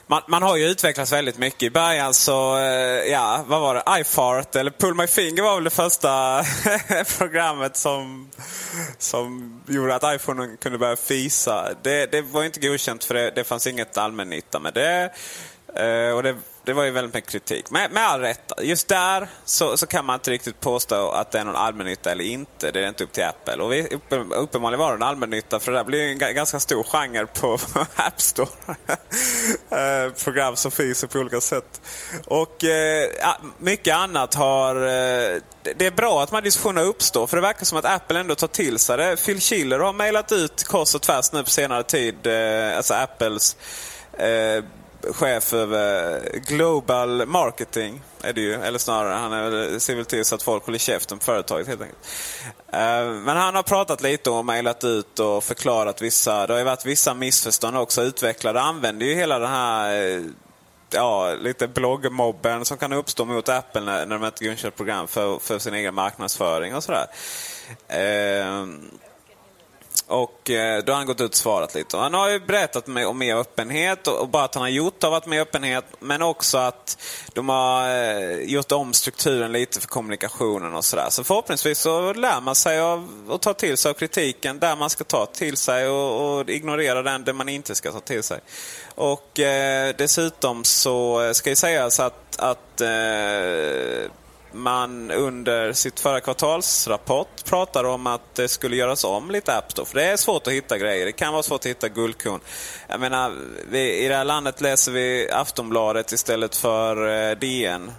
[0.09, 1.63] Man, man, har ju utvecklats väldigt mycket.
[1.63, 4.01] I början så, eh, ja, vad var det?
[4.01, 6.43] iFart eller Pull My Finger var väl det första
[7.17, 8.29] programmet som,
[8.97, 11.69] som gjorde att iPhone kunde börja fisa.
[11.83, 15.11] Det, det var inte godkänt för det, det fanns inget allmännytta med det.
[15.75, 16.35] Eh, och det
[16.67, 17.71] det var ju väldigt mycket kritik.
[17.71, 18.51] Med, med all rätt.
[18.61, 22.23] Just där så, så kan man inte riktigt påstå att det är någon allmännytta eller
[22.23, 22.71] inte.
[22.71, 23.63] Det är inte upp till Apple.
[23.63, 23.87] Och vi,
[24.35, 27.57] uppenbarligen var det en allmännytta för det där blir en ganska stor genre på
[27.95, 28.49] App Store.
[29.69, 31.81] Eh, program som finns på olika sätt.
[32.25, 33.09] Och eh,
[33.57, 34.75] mycket annat har...
[34.75, 35.41] Eh,
[35.75, 38.35] det är bra att de här diskussionerna uppstår för det verkar som att Apple ändå
[38.35, 39.25] tar till sig det.
[39.25, 43.55] Phil Schiller har mejlat ut kors och tvärs nu på senare tid, eh, alltså Apples
[44.13, 44.63] eh,
[45.13, 48.01] chef över Global Marketing.
[48.21, 48.53] är det ju.
[48.53, 51.67] Eller snarare, han är väl, ser väl till så att folk håller käften på företaget
[51.67, 52.07] helt enkelt.
[52.71, 56.65] Eh, men han har pratat lite och mejlat ut och förklarat vissa, det har ju
[56.65, 58.01] varit vissa missförstånd också.
[58.01, 60.21] Utvecklare använder ju hela den här eh,
[60.89, 65.39] ja, lite bloggmobben som kan uppstå mot Apple när, när de inte godkänner program för,
[65.39, 67.07] för sin egen marknadsföring och sådär.
[67.87, 68.91] Ehm,
[70.07, 71.97] och eh, då har han gått ut och svarat lite.
[71.97, 75.25] Han har ju berättat om mer öppenhet och bara att han har gjort har varit
[75.25, 75.85] mer öppenhet.
[75.99, 76.97] Men också att
[77.33, 81.07] de har eh, gjort om strukturen lite för kommunikationen och sådär.
[81.09, 84.89] Så förhoppningsvis så lär man sig av att ta till sig av kritiken där man
[84.89, 88.39] ska ta till sig och, och ignorera den där man inte ska ta till sig.
[88.95, 94.11] Och eh, dessutom så ska ju sägas att, att eh,
[94.51, 99.85] man under sitt förra kvartalsrapport pratade om att det skulle göras om lite App Store.
[99.85, 101.05] För det är svårt att hitta grejer.
[101.05, 102.39] Det kan vara svårt att hitta guldkorn.
[102.87, 103.33] Jag menar,
[103.69, 107.91] vi, i det här landet läser vi Aftonbladet istället för eh, DN.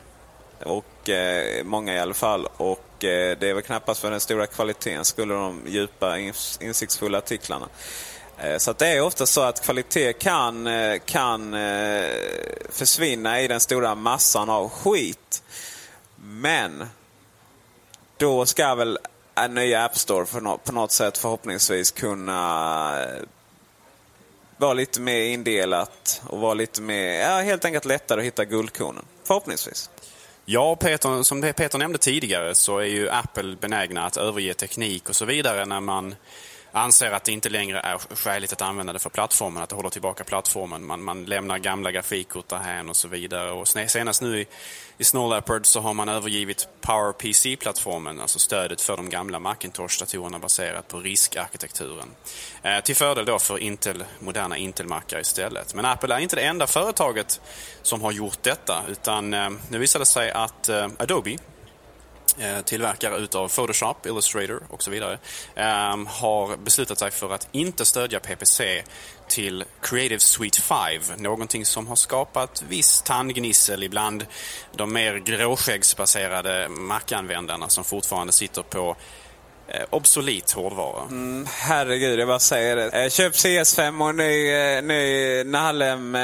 [0.64, 2.46] Och eh, Många i alla fall.
[2.56, 6.18] Och eh, det är väl knappast för den stora kvaliteten skulle de djupa,
[6.60, 7.68] insiktsfulla artiklarna.
[8.38, 12.10] Eh, så det är ofta så att kvalitet kan, eh, kan eh,
[12.70, 15.42] försvinna i den stora massan av skit.
[16.22, 16.88] Men
[18.16, 18.98] då ska väl
[19.34, 23.22] en ny App Store på något sätt förhoppningsvis kunna eh,
[24.56, 29.04] vara lite mer indelat och vara lite mer, ja, helt enkelt lättare att hitta guldkornen.
[29.24, 29.90] Förhoppningsvis.
[30.44, 35.16] Ja, Peter, som Peter nämnde tidigare så är ju Apple benägna att överge teknik och
[35.16, 36.14] så vidare när man
[36.72, 39.90] anser att det inte längre är skäligt att använda det för plattformen, att det håller
[39.90, 40.86] tillbaka plattformen.
[40.86, 43.50] Man, man lämnar gamla grafikkort därhän och så vidare.
[43.50, 44.46] Och senast nu i,
[44.98, 50.88] i Snow Leopard så har man övergivit PowerPC-plattformen, alltså stödet för de gamla Macintosh-datorerna baserat
[50.88, 52.08] på RISC-arkitekturen.
[52.62, 55.74] Eh, till fördel då för Intel, moderna Intel-mackar istället.
[55.74, 57.40] Men Apple är inte det enda företaget
[57.82, 61.38] som har gjort detta, utan eh, nu visade det sig att eh, Adobe
[62.40, 65.18] Eh, tillverkare utav Photoshop, Illustrator och så vidare,
[65.54, 68.82] ehm, har beslutat sig för att inte stödja PPC
[69.28, 71.02] till Creative Suite 5.
[71.16, 74.26] Någonting som har skapat viss tandgnissel ibland
[74.76, 78.96] de mer gråskäggsbaserade Mac-användarna som fortfarande sitter på
[79.68, 81.02] eh, obsolit hårdvara.
[81.02, 83.04] Mm, herregud, jag bara säger det.
[83.04, 86.16] Eh, köp CS5 och ny, ny Nalem...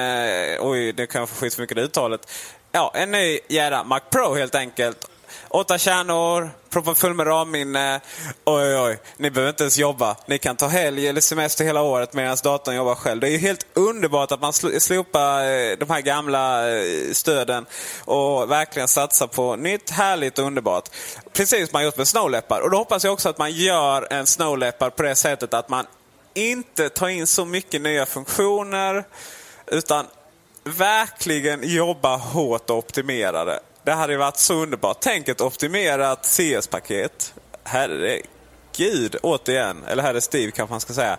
[0.61, 2.31] Oj, det kan jag få skit för mycket uttalet.
[2.73, 5.11] Ja, en ny jädra Mac Pro helt enkelt.
[5.55, 8.01] Åtta kärnor, proppen full med ramminne.
[8.45, 8.99] Oj, oj, oj.
[9.17, 10.17] Ni behöver inte ens jobba.
[10.27, 13.21] Ni kan ta helg eller semester hela året medan datorn jobbar själv.
[13.21, 17.67] Det är ju helt underbart att man slopar eh, de här gamla eh, stöden
[18.05, 20.89] och verkligen satsar på nytt, härligt och underbart.
[21.33, 22.63] Precis som man gjort med Snow Leopard.
[22.63, 25.69] Och då hoppas jag också att man gör en Snow Leopard på det sättet att
[25.69, 25.87] man
[26.35, 29.05] inte tar in så mycket nya funktioner
[29.67, 30.07] utan
[30.65, 33.61] verkligen jobba hårt och optimera det.
[33.85, 34.97] Det hade ju varit så underbart.
[35.01, 37.35] Tänk ett optimerat CS-paket.
[37.65, 39.85] Herregud, återigen.
[39.85, 41.19] Eller herre Steve kanske man ska säga.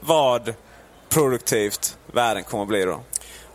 [0.00, 0.54] Vad
[1.08, 3.00] produktivt världen kommer att bli då.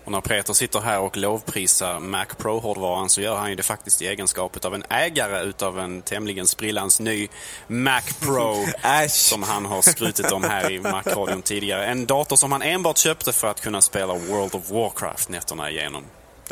[0.05, 4.01] Och när Peter sitter här och lovprisar Mac Pro-hårdvaran så gör han ju det faktiskt
[4.01, 7.27] i egenskap av en ägare utav en tämligen sprillans ny
[7.67, 8.65] Mac Pro.
[9.09, 11.85] som han har skrutit om här i Mac-radion tidigare.
[11.85, 16.03] En dator som han enbart köpte för att kunna spela World of Warcraft nätterna igenom.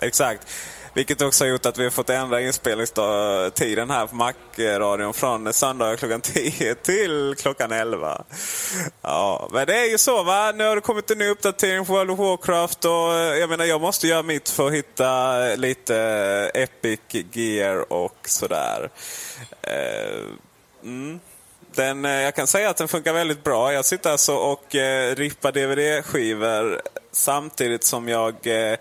[0.01, 0.47] Exakt.
[0.93, 5.97] Vilket också har gjort att vi har fått ändra inspelningstiden här på Mac-radion från söndag
[5.97, 8.23] klockan 10 till klockan 11.
[9.01, 10.51] Ja, men det är ju så va.
[10.51, 13.65] Nu har det kommit en ny uppdatering på World of Warcraft och eh, jag menar
[13.65, 15.97] jag måste göra mitt för att hitta lite
[16.53, 16.99] eh, Epic
[17.31, 18.89] Gear och sådär.
[19.61, 20.23] Eh,
[20.83, 21.19] mm.
[21.75, 23.73] Den, jag kan säga att den funkar väldigt bra.
[23.73, 26.81] Jag sitter alltså och eh, rippar DVD-skivor
[27.11, 28.77] samtidigt som jag eh,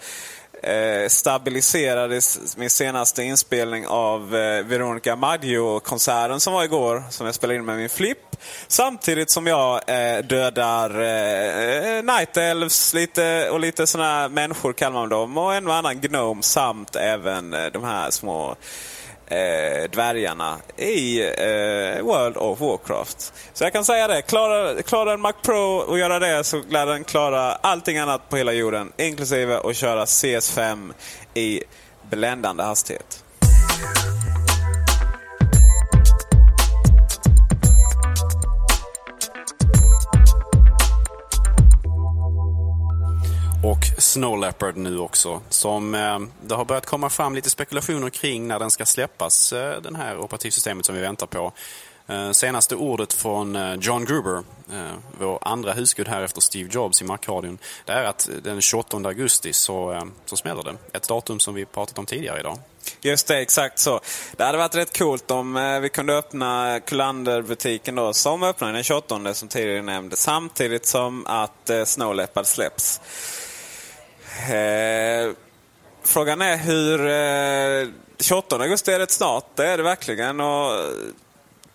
[0.62, 7.58] eh, stabiliserades min senaste inspelning av eh, Veronica Maggio-konserten som var igår, som jag spelade
[7.58, 8.36] in med min flipp.
[8.68, 15.08] Samtidigt som jag eh, dödar eh, Night Elves lite, och lite sådana människor kallar man
[15.08, 15.38] dem.
[15.38, 18.56] Och en och annan gnome samt även eh, de här små
[19.32, 23.32] eh, dvärgarna i eh, World of Warcraft.
[23.52, 26.86] Så jag kan säga det, klarar, klarar en Mac Pro att göra det så lär
[26.86, 28.92] den klara allting annat på hela jorden.
[28.96, 30.92] Inklusive att köra CS5
[31.34, 31.62] i
[32.10, 33.24] bländande hastighet.
[43.64, 45.40] Och Snow Leopard nu också.
[45.48, 49.80] Som eh, Det har börjat komma fram lite spekulationer kring när den ska släppas, eh,
[49.82, 51.52] den här operativsystemet som vi väntar på.
[52.06, 54.42] Eh, senaste ordet från eh, John Gruber,
[54.72, 58.96] eh, vår andra husgud här efter Steve Jobs i Macradion, det är att den 28
[58.96, 60.74] augusti så, eh, så smäller det.
[60.92, 62.58] Ett datum som vi pratat om tidigare idag.
[63.00, 64.00] Just det, exakt så.
[64.36, 68.82] Det hade varit rätt coolt om eh, vi kunde öppna Kullander-butiken då, som öppnar den
[68.82, 73.00] 28 som tidigare nämnde, samtidigt som att eh, Snow Leopard släpps.
[74.50, 75.34] Eh,
[76.04, 77.06] frågan är hur...
[77.06, 77.88] Eh,
[78.20, 80.40] 28 augusti är rätt snart, det är det verkligen.
[80.40, 80.72] Och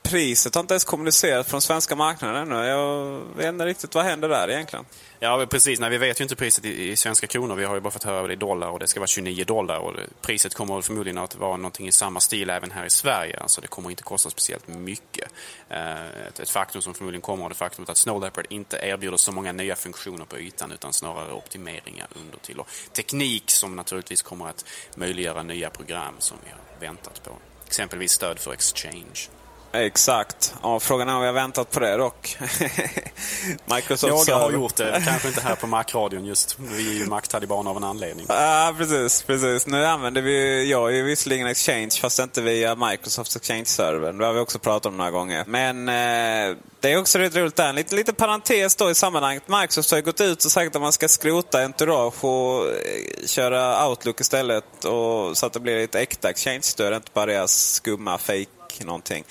[0.10, 2.68] priset har inte ens kommunicerats från svenska marknaden ännu.
[2.68, 4.86] Jag vet inte riktigt vad händer där egentligen.
[5.20, 5.80] Ja, precis.
[5.80, 7.56] Nej, vi vet ju inte priset i, i svenska kronor.
[7.56, 9.78] Vi har ju bara fått höra det i dollar och det ska vara 29 dollar.
[9.78, 13.40] Och priset kommer förmodligen att vara någonting i samma stil även här i Sverige.
[13.40, 15.32] Alltså det kommer inte kosta speciellt mycket.
[15.70, 19.18] Eh, ett, ett, faktum som förmodligen kommer av det faktumet att Snow Leopard inte erbjuder
[19.18, 22.60] så många nya funktioner på ytan utan snarare optimeringar under till.
[22.60, 27.32] Och teknik som naturligtvis kommer att möjliggöra nya program som vi har väntat på.
[27.66, 29.37] Exempelvis stöd för Exchange.
[29.86, 30.56] Exakt.
[30.64, 32.38] Ja, frågan är om vi har väntat på det dock.
[33.66, 35.02] Microsoft Jag har gjort det.
[35.06, 36.60] Kanske inte här på Mac-radion just.
[36.60, 38.26] Vi är ju Mac-talibaner av en anledning.
[38.30, 39.24] Ja, precis.
[39.24, 39.68] precis.
[39.68, 44.18] Nu använder vi, jag är visserligen Exchange fast inte via Microsofts Exchange-servern.
[44.18, 45.44] Det har vi också pratat om några gånger.
[45.48, 47.70] Men eh, det är också rätt roligt där.
[47.70, 49.44] En liten, liten parentes då i sammanhanget.
[49.48, 54.22] Microsoft har gått ut och sagt att man ska skrota Entourage och eh, köra Outlook
[54.22, 54.86] istället.
[54.86, 59.24] Och, så att det blir ett äkta Exchange-stöd, inte bara deras skumma fake någonting.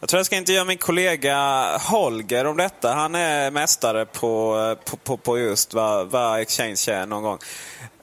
[0.00, 1.36] Jag tror jag ska intervjua min kollega
[1.78, 2.92] Holger om detta.
[2.92, 7.38] Han är mästare på, på, på, på just vad, vad Exchange är någon gång.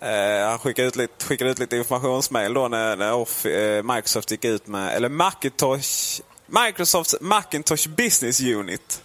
[0.02, 4.32] Eh, han skickade ut lite, skickade ut lite informationsmail då när, när off, eh, Microsoft
[4.32, 9.02] gick ut med, eller Macintosh, Microsofts Macintosh Business Unit.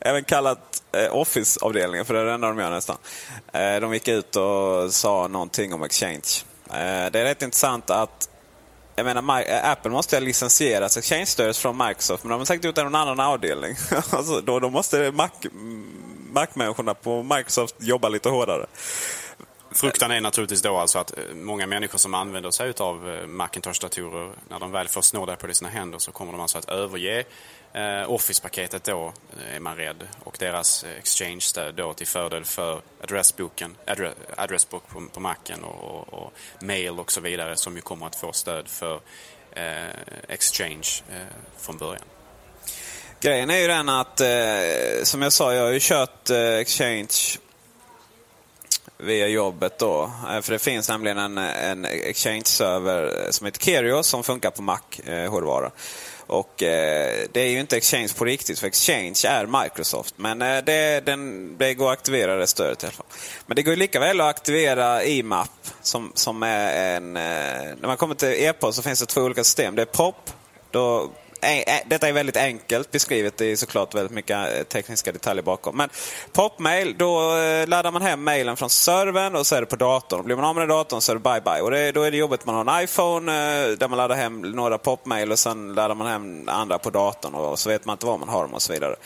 [0.00, 2.96] Även kallat eh, Office-avdelningen, för det är det enda de gör nästan.
[3.52, 6.44] Eh, de gick ut och sa någonting om Exchange.
[6.70, 8.28] Eh, det är rätt intressant att
[8.96, 12.74] jag menar, eh, Apple måste ha licensierat Exchange-stödet från Microsoft, men de har säkert gjort
[12.74, 13.76] det i någon annan avdelning.
[14.10, 15.12] alltså, då, då måste
[16.32, 18.66] Mac-människorna på Microsoft jobba lite hårdare.
[19.70, 24.32] Fruktan är naturligtvis då alltså att eh, många människor som använder sig av eh, Macintosh-datorer,
[24.48, 27.24] när de väl får Snowdapper i sina händer så kommer de alltså att överge
[27.76, 30.08] Eh, Office-paketet då, eh, är man rädd.
[30.24, 35.84] Och deras eh, Exchange-stöd då till fördel för adressboken, adre, adressbok på, på Macen och,
[35.84, 39.00] och, och, mail och så vidare som ju kommer att få stöd för
[39.52, 39.64] eh,
[40.28, 41.16] Exchange eh,
[41.58, 42.04] från början.
[43.20, 44.28] Grejen är ju den att, eh,
[45.02, 47.38] som jag sa, jag har ju kört Exchange
[48.98, 50.10] via jobbet då.
[50.42, 55.70] För det finns nämligen en, en Exchange-server som heter Kerio som funkar på Mac-hårdvara.
[56.26, 60.14] Och eh, det är ju inte Exchange på riktigt, för Exchange är Microsoft.
[60.18, 63.06] Men eh, det, den, det går att aktivera det stödet i alla fall.
[63.46, 65.50] Men det går lika väl att aktivera IMAP
[65.82, 67.16] som, som är en...
[67.16, 67.22] Eh,
[67.80, 69.74] när man kommer till e-post så finns det två olika system.
[69.74, 70.30] Det är POP.
[70.70, 71.10] Då
[71.86, 73.36] detta är väldigt enkelt beskrivet.
[73.36, 75.76] Det är såklart väldigt mycket eh, tekniska detaljer bakom.
[75.76, 75.88] Men
[76.32, 80.24] popmail, då eh, laddar man hem mailen från servern och så är det på datorn.
[80.24, 81.60] Blir man av med den datorn så är det bye bye.
[81.60, 84.40] Och det, då är det jobbigt man har en iPhone eh, där man laddar hem
[84.40, 88.06] några popmail och sen laddar man hem andra på datorn och så vet man inte
[88.06, 88.96] var man har dem och så vidare.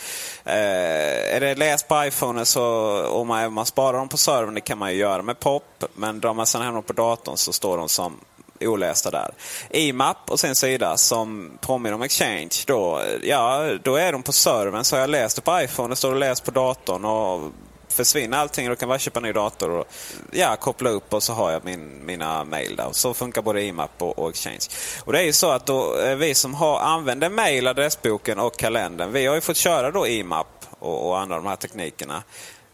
[0.45, 2.65] Eh, är det läst på iPhone så,
[3.07, 5.85] och man, man sparar dem på servern, det kan man ju göra med pop.
[5.95, 8.21] Men drar man sen hem dem på datorn så står de som
[8.61, 9.31] olästa där.
[9.71, 12.51] IMAP och sen sida som påminner om Exchange.
[12.67, 14.85] Då, ja, då är de på servern.
[14.85, 17.05] Så har jag läst det på iPhone, det står och läst på datorn.
[17.05, 17.53] och
[17.93, 19.87] försvinner allting då kan jag bara köpa en ny dator och
[20.31, 22.89] ja, koppla upp och så har jag min, mina mail där.
[22.93, 24.67] Så funkar både IMAP och, och, Exchange.
[25.05, 28.57] Och det är ju så att då, eh, vi som har, använder mail, adressboken och
[28.57, 30.47] kalendern, vi har ju fått köra då IMAP
[30.79, 32.23] och, och andra av de här teknikerna.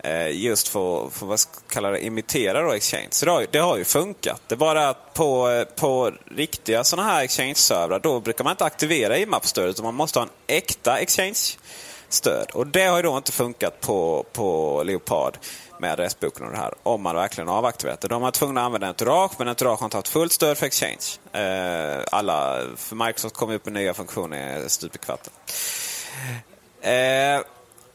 [0.06, 3.08] Eh, just för, för vad kallar det, imitera då Exchange.
[3.10, 4.42] Så det har, det har ju funkat.
[4.46, 9.18] Det är bara att på, på riktiga sådana här Exchange-servrar då brukar man inte aktivera
[9.18, 12.50] IMAP-stödet utan man måste ha en äkta Exchange-stöd.
[12.52, 15.38] Och det har ju då inte funkat på, på Leopard
[15.80, 16.74] med adressboken och det här.
[16.82, 18.08] Om man verkligen har avaktiverat det.
[18.08, 20.66] Då har man tvungen att använda Entourage, men Entourage har inte haft fullt stöd för
[20.66, 21.06] Exchange.
[21.32, 25.32] Eh, alla, för Microsoft kommer upp med nya funktioner stup i kvarten.
[26.80, 27.40] Eh,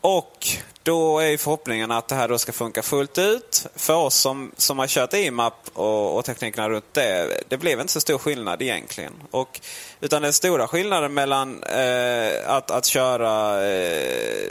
[0.01, 0.47] och
[0.83, 3.65] då är förhoppningen att det här då ska funka fullt ut.
[3.75, 7.93] För oss som, som har kört IMAP och, och teknikerna runt det, det blev inte
[7.93, 9.13] så stor skillnad egentligen.
[9.31, 9.61] Och,
[10.01, 14.49] utan den stora skillnaden mellan eh, att, att köra eh,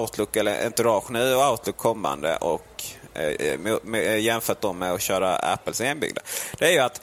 [0.00, 2.84] Outlook eller Entourage nu och Outlook kommande och
[3.14, 6.22] eh, med, med, jämfört med att köra Apples inbyggda.
[6.58, 7.00] Det är ju att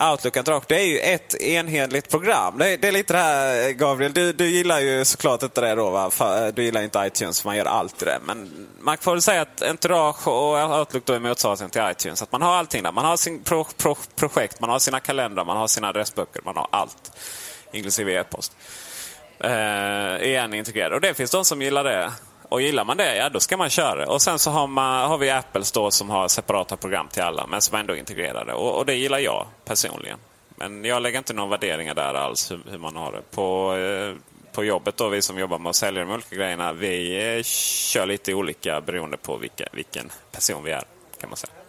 [0.00, 2.58] Outlook Entourage, det är ju ett enhetligt program.
[2.58, 5.74] Det är, det är lite det här, Gabriel, du, du gillar ju såklart inte det
[5.74, 5.90] då.
[5.90, 6.10] Va?
[6.50, 8.18] Du gillar inte iTunes, för man gör allt i det.
[8.24, 12.22] Men man får väl säga att Entourage och Outlook då är motsatsen till iTunes.
[12.22, 12.92] Att man har allting där.
[12.92, 16.56] Man har sin pro, pro, projekt, man har sina kalendrar, man har sina adressböcker, man
[16.56, 17.12] har allt.
[17.72, 18.52] Inklusive e-post.
[19.40, 20.92] Eh, igen integrerad.
[20.92, 22.12] Och det finns de som gillar det.
[22.52, 25.18] Och gillar man det, ja då ska man köra Och sen så har, man, har
[25.18, 28.52] vi Apple då som har separata program till alla, men som ändå är integrerade.
[28.52, 30.18] Och, och det gillar jag personligen.
[30.56, 33.22] Men jag lägger inte några värderingar där alls hur, hur man har det.
[33.30, 34.14] På, eh,
[34.52, 38.06] på jobbet då, vi som jobbar med att sälja de olika grejerna, vi eh, kör
[38.06, 40.84] lite olika beroende på vilka, vilken person vi är
[41.20, 41.61] kan man säga.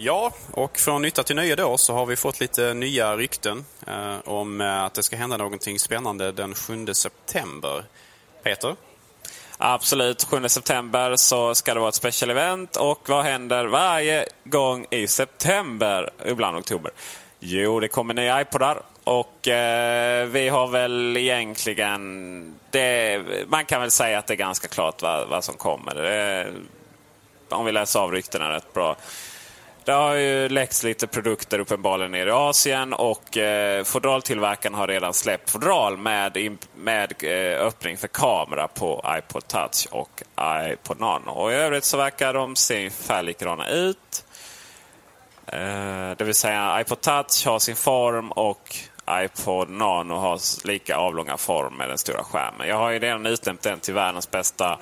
[0.00, 4.16] Ja, och från nytta till nöje då så har vi fått lite nya rykten eh,
[4.24, 7.84] om eh, att det ska hända någonting spännande den 7 september.
[8.42, 8.76] Peter?
[9.56, 10.24] Absolut.
[10.24, 12.76] 7 september så ska det vara ett special event.
[12.76, 16.10] Och vad händer varje gång i september?
[16.26, 16.90] Ibland oktober.
[17.40, 18.82] Jo, det kommer nya iPodar.
[19.04, 22.54] Och eh, vi har väl egentligen...
[22.70, 25.94] Det, man kan väl säga att det är ganska klart vad, vad som kommer.
[25.94, 26.52] Det,
[27.48, 28.96] om vi läser av ryktena rätt bra.
[29.88, 35.14] Det har ju läckts lite produkter uppenbarligen nere i Asien och eh, fodraltillverkaren har redan
[35.14, 40.22] släppt fodral med, med eh, öppning för kamera på iPod Touch och
[40.72, 41.30] iPod Nano.
[41.30, 44.24] Och I övrigt så verkar de se ungefär likadana ut.
[45.46, 48.76] Eh, det vill säga iPod Touch har sin form och
[49.10, 52.68] iPod Nano har lika avlånga form med den stora skärmen.
[52.68, 54.78] Jag har ju redan utnämnt den till världens bästa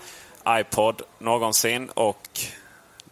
[0.49, 1.91] iPod någonsin.
[1.95, 2.41] och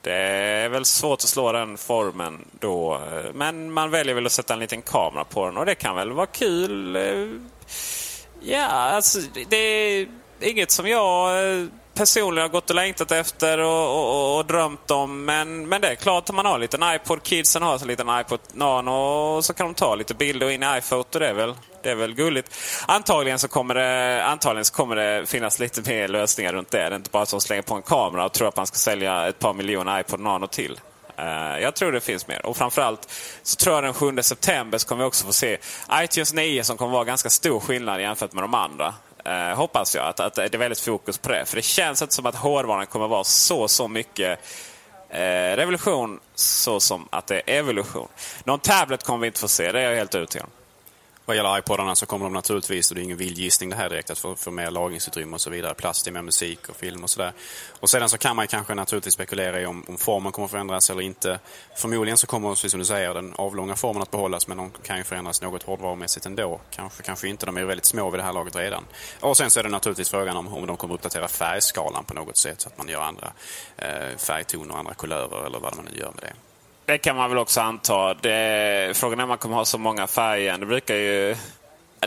[0.04, 2.94] det är väl svårt att slå den formen då.
[2.94, 5.96] Eh, men man väljer väl att sätta en liten kamera på den och det kan
[5.96, 6.96] väl vara kul.
[6.96, 7.26] Eh,
[8.40, 10.08] ja, alltså det är
[10.40, 15.24] inget som jag eh, personligen har gått och längtat efter och, och, och, drömt om.
[15.24, 18.20] Men, men det är klart, om man har en liten iPod, kidsen har en liten
[18.20, 21.18] iPod Nano och så kan de ta lite bilder in i iPhoto.
[21.18, 21.54] Det är väl,
[21.84, 22.54] det är väl gulligt.
[22.88, 26.78] Antagligen så, kommer det, antagligen så kommer det finnas lite mer lösningar runt det.
[26.78, 29.28] Det är inte bara att slänga på en kamera och tror att man ska sälja
[29.28, 30.80] ett par miljoner iPod Nano till.
[31.16, 32.46] Eh, jag tror det finns mer.
[32.46, 33.12] Och framförallt
[33.42, 35.58] så tror jag den 7 september så kommer vi också få se
[35.92, 38.94] iTunes 9 som kommer vara ganska stor skillnad jämfört med de andra.
[39.24, 41.44] Eh, hoppas jag att, att det är väldigt fokus på det.
[41.44, 44.38] För det känns inte som att hårdvaran kommer vara så, så mycket
[45.08, 48.08] eh, revolution så som att det är evolution.
[48.44, 50.63] Någon tablet kommer vi inte få se, det är jag helt övertygad om.
[51.26, 53.88] Vad gäller iPodarna så kommer de naturligtvis, och det är ingen vild gissning det här
[53.88, 55.74] direkt, att få, få mer lagringsutrymme och så vidare.
[55.74, 57.32] Plast till mer musik och film och sådär.
[57.80, 61.02] Och sedan så kan man kanske naturligtvis spekulera i om, om formen kommer förändras eller
[61.02, 61.38] inte.
[61.76, 64.98] Förmodligen så kommer, precis som du säger, den avlånga formen att behållas men de kan
[64.98, 66.60] ju förändras något hårdvarumässigt ändå.
[66.70, 68.84] Kanske, kanske inte, de är ju väldigt små vid det här laget redan.
[69.20, 72.36] Och sen så är det naturligtvis frågan om, om de kommer uppdatera färgskalan på något
[72.36, 73.32] sätt så att man gör andra
[73.76, 76.53] eh, färgtoner, andra kulörer eller vad man nu gör med det.
[76.86, 78.14] Det kan man väl också anta.
[78.14, 80.58] Det, frågan är om man kommer ha så många färger.
[80.58, 81.36] Det brukar ju...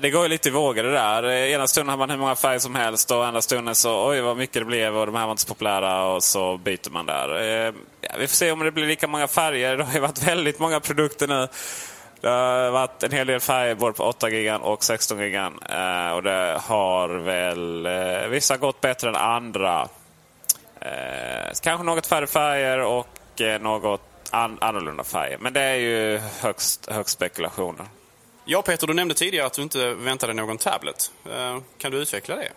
[0.02, 1.26] Det går ju lite i vågor det där.
[1.26, 4.38] Ena stunden har man hur många färger som helst och andra stunden så oj vad
[4.38, 7.42] mycket det blev och de här var inte så populära och så byter man där.
[7.42, 9.78] Eh, ja, vi får se om det blir lika många färger.
[9.78, 11.48] Det har ju varit väldigt många produkter nu.
[12.22, 15.60] Det har varit en hel del färger både på 8 gigan och 16 gigan.
[15.70, 19.88] Eh, och det har väl eh, vissa gått bättre än andra.
[21.62, 25.38] Kanske något färre färger och något an annorlunda färger.
[25.38, 27.86] Men det är ju högst, högst spekulationer.
[28.46, 31.12] Ja, Peter, du nämnde tidigare att du inte väntade någon tablet.
[31.30, 32.50] Eh, kan du utveckla det?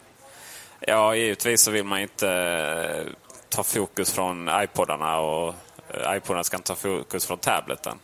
[0.81, 3.13] Ja, givetvis så vill man inte eh,
[3.49, 5.55] ta fokus från iPodarna och
[5.89, 7.99] eh, iPodarna ska inte ta fokus från tableten.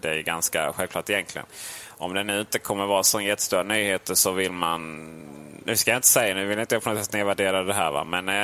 [0.00, 1.46] Det är ganska självklart egentligen.
[2.02, 5.08] Om det nu inte kommer vara så jättestora nyheter så vill man
[5.64, 7.90] nu ska jag inte säga, nu vill jag inte på något sätt nedvärdera det här.
[7.90, 8.04] Va?
[8.04, 8.34] Men eh,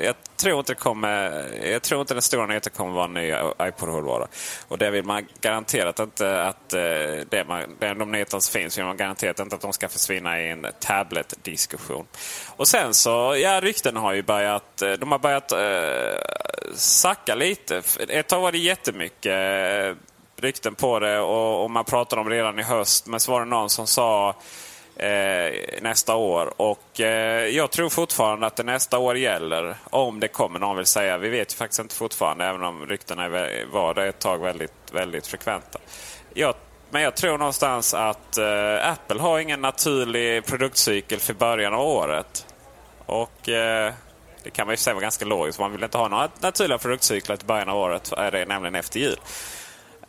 [0.00, 3.28] jag, tror inte det kommer, jag tror inte den stora nyheten kommer vara en ny
[3.68, 4.28] iPod-hårdvara.
[4.68, 6.80] Och det vill man garanterat inte att eh,
[7.28, 10.50] det man, de nyheterna som finns vill man garanterat inte att de ska försvinna i
[10.50, 12.06] en tablet-diskussion.
[12.56, 17.82] Och sen så, ja rykten har ju börjat, eh, de har börjat eh, sacka lite.
[18.08, 19.96] Ett tag var det jättemycket eh,
[20.42, 23.06] rykten på det och, och man pratade om det redan i höst.
[23.06, 24.34] Men så var det någon som sa
[24.96, 26.54] eh, nästa år.
[26.56, 29.76] Och eh, Jag tror fortfarande att det nästa år gäller.
[29.90, 31.18] Om det kommer någon vill säga.
[31.18, 33.28] Vi vet ju faktiskt inte fortfarande, även om ryktena
[33.72, 35.78] var det ett tag väldigt, väldigt frekventa.
[36.34, 36.54] Jag,
[36.90, 42.46] men jag tror någonstans att eh, Apple har ingen naturlig produktcykel för början av året.
[43.06, 43.92] Och eh,
[44.44, 45.58] Det kan man ju säga var ganska logiskt.
[45.58, 48.12] Man vill inte ha några naturliga produktcyklar till början av året.
[48.12, 49.16] är det nämligen efter jul.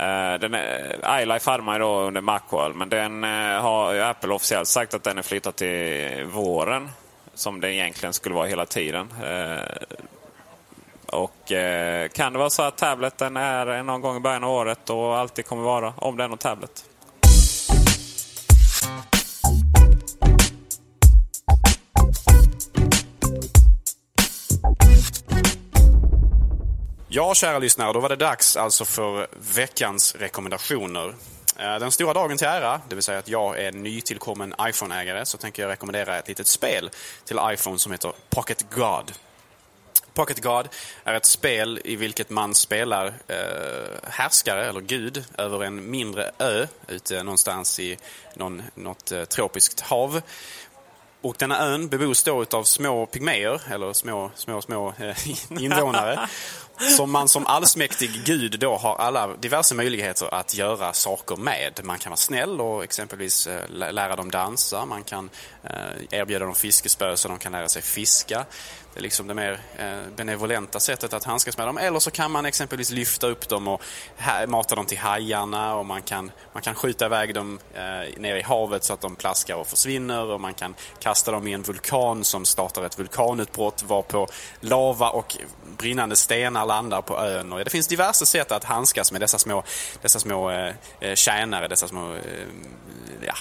[0.04, 4.34] Eh, den är, iLife hade man ju då under Macworld, men den eh, har Apple
[4.34, 6.90] officiellt sagt att den är flyttad till våren.
[7.36, 9.08] Som det egentligen skulle vara hela tiden.
[9.24, 9.62] Eh,
[11.08, 11.52] och
[12.14, 15.46] Kan det vara så att tableten är någon gång i början av året och alltid
[15.46, 16.86] kommer vara, om det är någon tablet?
[27.16, 31.16] Ja, kära lyssnare, då var det dags alltså för veckans rekommendationer.
[31.60, 35.38] Eh, den stora dagen till ära, det vill säga att jag är nytillkommen iPhone-ägare, så
[35.38, 36.90] tänker jag rekommendera ett litet spel
[37.26, 39.12] till iPhone som heter Pocket God.
[40.14, 40.70] Pocket God
[41.04, 46.68] är ett spel i vilket man spelar eh, härskare, eller gud, över en mindre ö
[46.88, 47.98] ute någonstans i
[48.34, 50.22] någon, något eh, tropiskt hav.
[51.24, 55.18] Och denna ön bebos då av små pygméer, eller små, små, små eh,
[55.64, 56.30] invånare.
[56.98, 61.80] som man som allsmäktig gud då har alla diverse möjligheter att göra saker med.
[61.84, 64.86] Man kan vara snäll och exempelvis eh, lära dem dansa.
[64.86, 65.30] Man kan
[65.64, 68.46] eh, erbjuda dem fiskespö så de kan lära sig fiska.
[68.94, 71.78] Det är liksom det mer eh, benevolenta sättet att handskas med dem.
[71.78, 73.82] Eller så kan man exempelvis lyfta upp dem och
[74.48, 78.42] mata dem till hajarna och man kan, man kan skjuta iväg dem eh, ner i
[78.42, 82.24] havet så att de plaskar och försvinner och man kan kasta dem i en vulkan
[82.24, 84.28] som startar ett vulkanutbrott varpå
[84.60, 85.38] lava och
[85.78, 87.54] brinnande stenar landar på ön.
[87.54, 89.64] Och det finns diverse sätt att handskas med dessa små,
[90.02, 92.22] dessa små eh, eh tjänare, dessa små eh,
[93.22, 93.36] ja,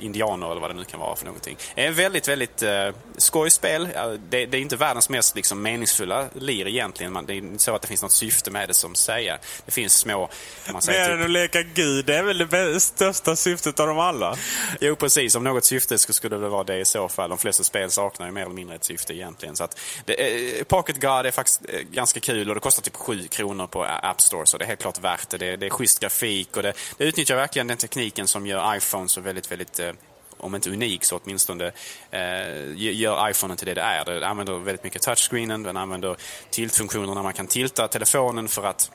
[0.00, 1.56] indianer eller vad det nu kan vara för någonting.
[1.74, 3.88] Det är ett väldigt, väldigt eh, skojspel.
[4.28, 7.12] Det, det är inte världens mest liksom, meningsfulla lir egentligen.
[7.12, 9.38] Man, det är inte så att det finns något syfte med det som säger.
[9.64, 10.28] Det finns små...
[10.72, 13.98] Man säger, Mer än att leka gud, det är väl det största syftet av dem
[13.98, 14.36] alla?
[14.80, 15.34] Jo, precis.
[15.34, 17.30] Om något syfte skulle det vara det i så fall.
[17.30, 19.56] De flesta spel saknar ju mer eller mindre ett syfte egentligen.
[19.56, 22.96] Så att det, eh, Pocket God är faktiskt eh, ganska kul och det kostar typ
[22.96, 24.46] 7 kronor på App Store.
[24.46, 25.38] Så det är helt klart värt det.
[25.38, 29.08] Det, det är schysst grafik och det, det utnyttjar verkligen den tekniken som gör iPhone
[29.08, 30.02] så väldigt, väldigt väldigt eh,
[30.38, 31.72] om inte unik så åtminstone
[32.10, 34.04] eh, gör iPhonen till det det är.
[34.04, 36.16] Den använder väldigt mycket touchscreenen, den använder
[36.50, 37.22] tiltfunktionerna.
[37.22, 38.90] Man kan tilta telefonen för att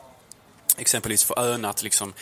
[0.78, 2.14] exempelvis få ön att liksom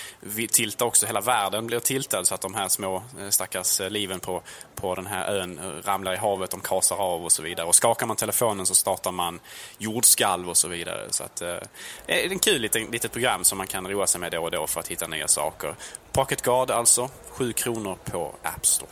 [0.52, 4.20] tilta också, hela världen blir tiltad så att de här små eh, stackars eh, liven
[4.20, 4.42] på,
[4.76, 7.68] på den här ön ramlar i havet, de kasar av och så vidare.
[7.68, 9.40] Och skakar man telefonen så startar man
[9.78, 11.08] jordskalv och så vidare.
[11.10, 11.56] Så att, eh,
[12.06, 14.52] det är en kul liten, litet program som man kan roa sig med då och
[14.52, 15.76] då för att hitta nya saker.
[16.20, 18.92] Pocket Guard alltså, 7 kronor på App Store.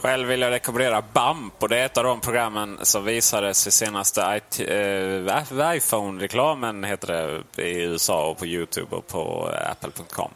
[0.00, 3.70] Själv vill jag rekommendera BAMP och det är ett av de programmen som visades i
[3.70, 10.30] senaste eh, iPhone-reklamen heter det i USA och på Youtube och på Apple.com.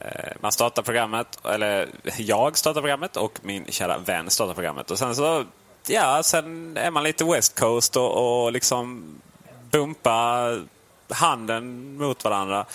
[0.00, 4.90] Eh, man startar programmet, eller jag startar programmet och min kära vän startar programmet.
[4.90, 5.44] Och sen så,
[5.86, 9.04] ja, sen är man lite West Coast och, och liksom
[9.70, 10.48] bumpa
[11.08, 12.66] handen mot varandra.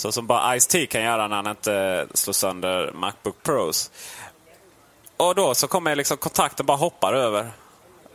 [0.00, 3.90] Så som bara Ice-T kan göra när han inte slår sönder Macbook Pros.
[5.16, 7.50] Och då så kommer liksom kontakten bara hoppar över.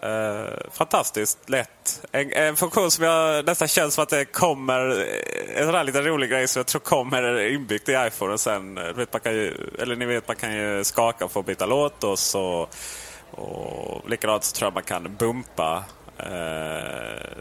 [0.01, 2.01] Eh, fantastiskt lätt.
[2.11, 5.83] En, en funktion som jag nästan känns som att det kommer, eh, en sån här
[5.83, 8.38] liten rolig grej som jag tror kommer inbyggt i iPhone.
[8.38, 11.45] sen, eh, vet, man kan ju, eller ni vet man kan ju skaka för att
[11.45, 12.67] byta låt och så
[13.31, 15.83] och likadant så tror jag man kan bumpa
[16.17, 17.31] eh,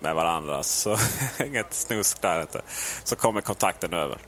[0.00, 0.62] med varandra.
[0.62, 0.98] Så
[1.44, 2.62] inget snusk där inte.
[3.04, 4.18] Så kommer kontakten över.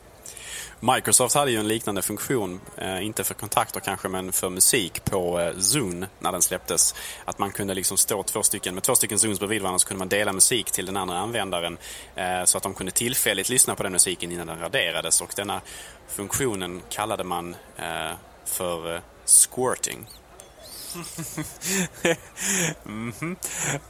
[0.80, 5.40] Microsoft hade ju en liknande funktion, eh, inte för kontakter kanske, men för musik på
[5.40, 6.94] eh, Zune när den släpptes.
[7.24, 9.98] Att man kunde liksom stå två stycken, med två stycken Zunes bredvid varandra så kunde
[9.98, 11.78] man dela musik till den andra användaren
[12.14, 15.20] eh, så att de kunde tillfälligt lyssna på den musiken innan den raderades.
[15.20, 15.60] Och denna
[16.08, 18.12] funktionen kallade man eh,
[18.44, 20.06] för eh, squirting
[22.86, 23.36] mm.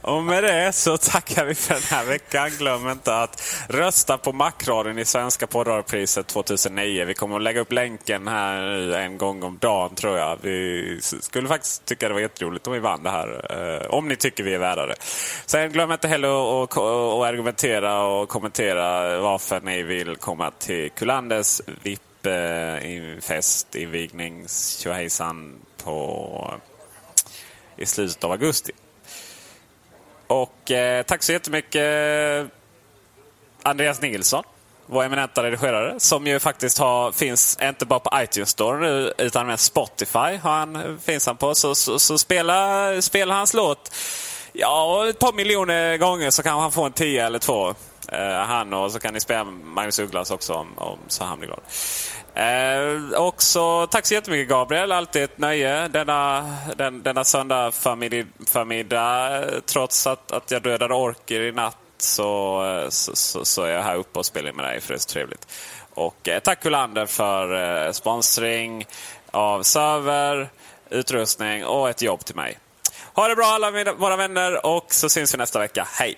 [0.01, 2.49] Och med det så tackar vi för den här veckan.
[2.57, 7.05] Glöm inte att rösta på Macradion i Svenska poddradiopriset 2009.
[7.05, 10.37] Vi kommer att lägga upp länken här nu en gång om dagen tror jag.
[10.41, 13.45] Vi skulle faktiskt tycka det var jätteroligt om vi vann det här.
[13.81, 14.95] eh, Om ni tycker vi är värda det.
[15.45, 23.75] Sen glöm inte heller att, argumentera och kommentera varför ni vill komma till Kulanders VIP-fest,
[23.75, 24.45] eh, invigning,
[24.79, 26.53] tjohejsan på
[27.79, 28.71] i slutet av augusti.
[30.27, 32.47] Och eh, tack så jättemycket
[33.63, 34.43] Andreas Nilsson,
[34.85, 39.45] vår eminenta redigerare, som ju faktiskt har, finns inte bara på iTunes Store nu, utan
[39.45, 41.55] även Spotify har han, finns han på.
[41.55, 43.91] Så, så, så spela, spela hans låt
[44.53, 47.73] ja, ett par miljoner gånger så kan han få en tia eller två.
[48.07, 51.47] Eh, han och så kan ni spela Magnus Ugglas också om, om så han blir
[51.47, 51.61] glad.
[52.39, 59.43] Eh, också, tack så jättemycket Gabriel, alltid ett nöje denna, den, denna söndag förmiddag, förmiddag.
[59.65, 63.95] Trots att, att jag dödade orker i natt så, så, så, så är jag här
[63.95, 65.47] uppe och spelar med dig för det är så trevligt.
[65.93, 68.85] Och eh, tack Kullander för eh, sponsring
[69.31, 70.49] av server,
[70.89, 72.57] utrustning och ett jobb till mig.
[73.13, 75.87] Ha det bra alla mina, våra vänner och så syns vi nästa vecka.
[75.91, 76.17] Hej!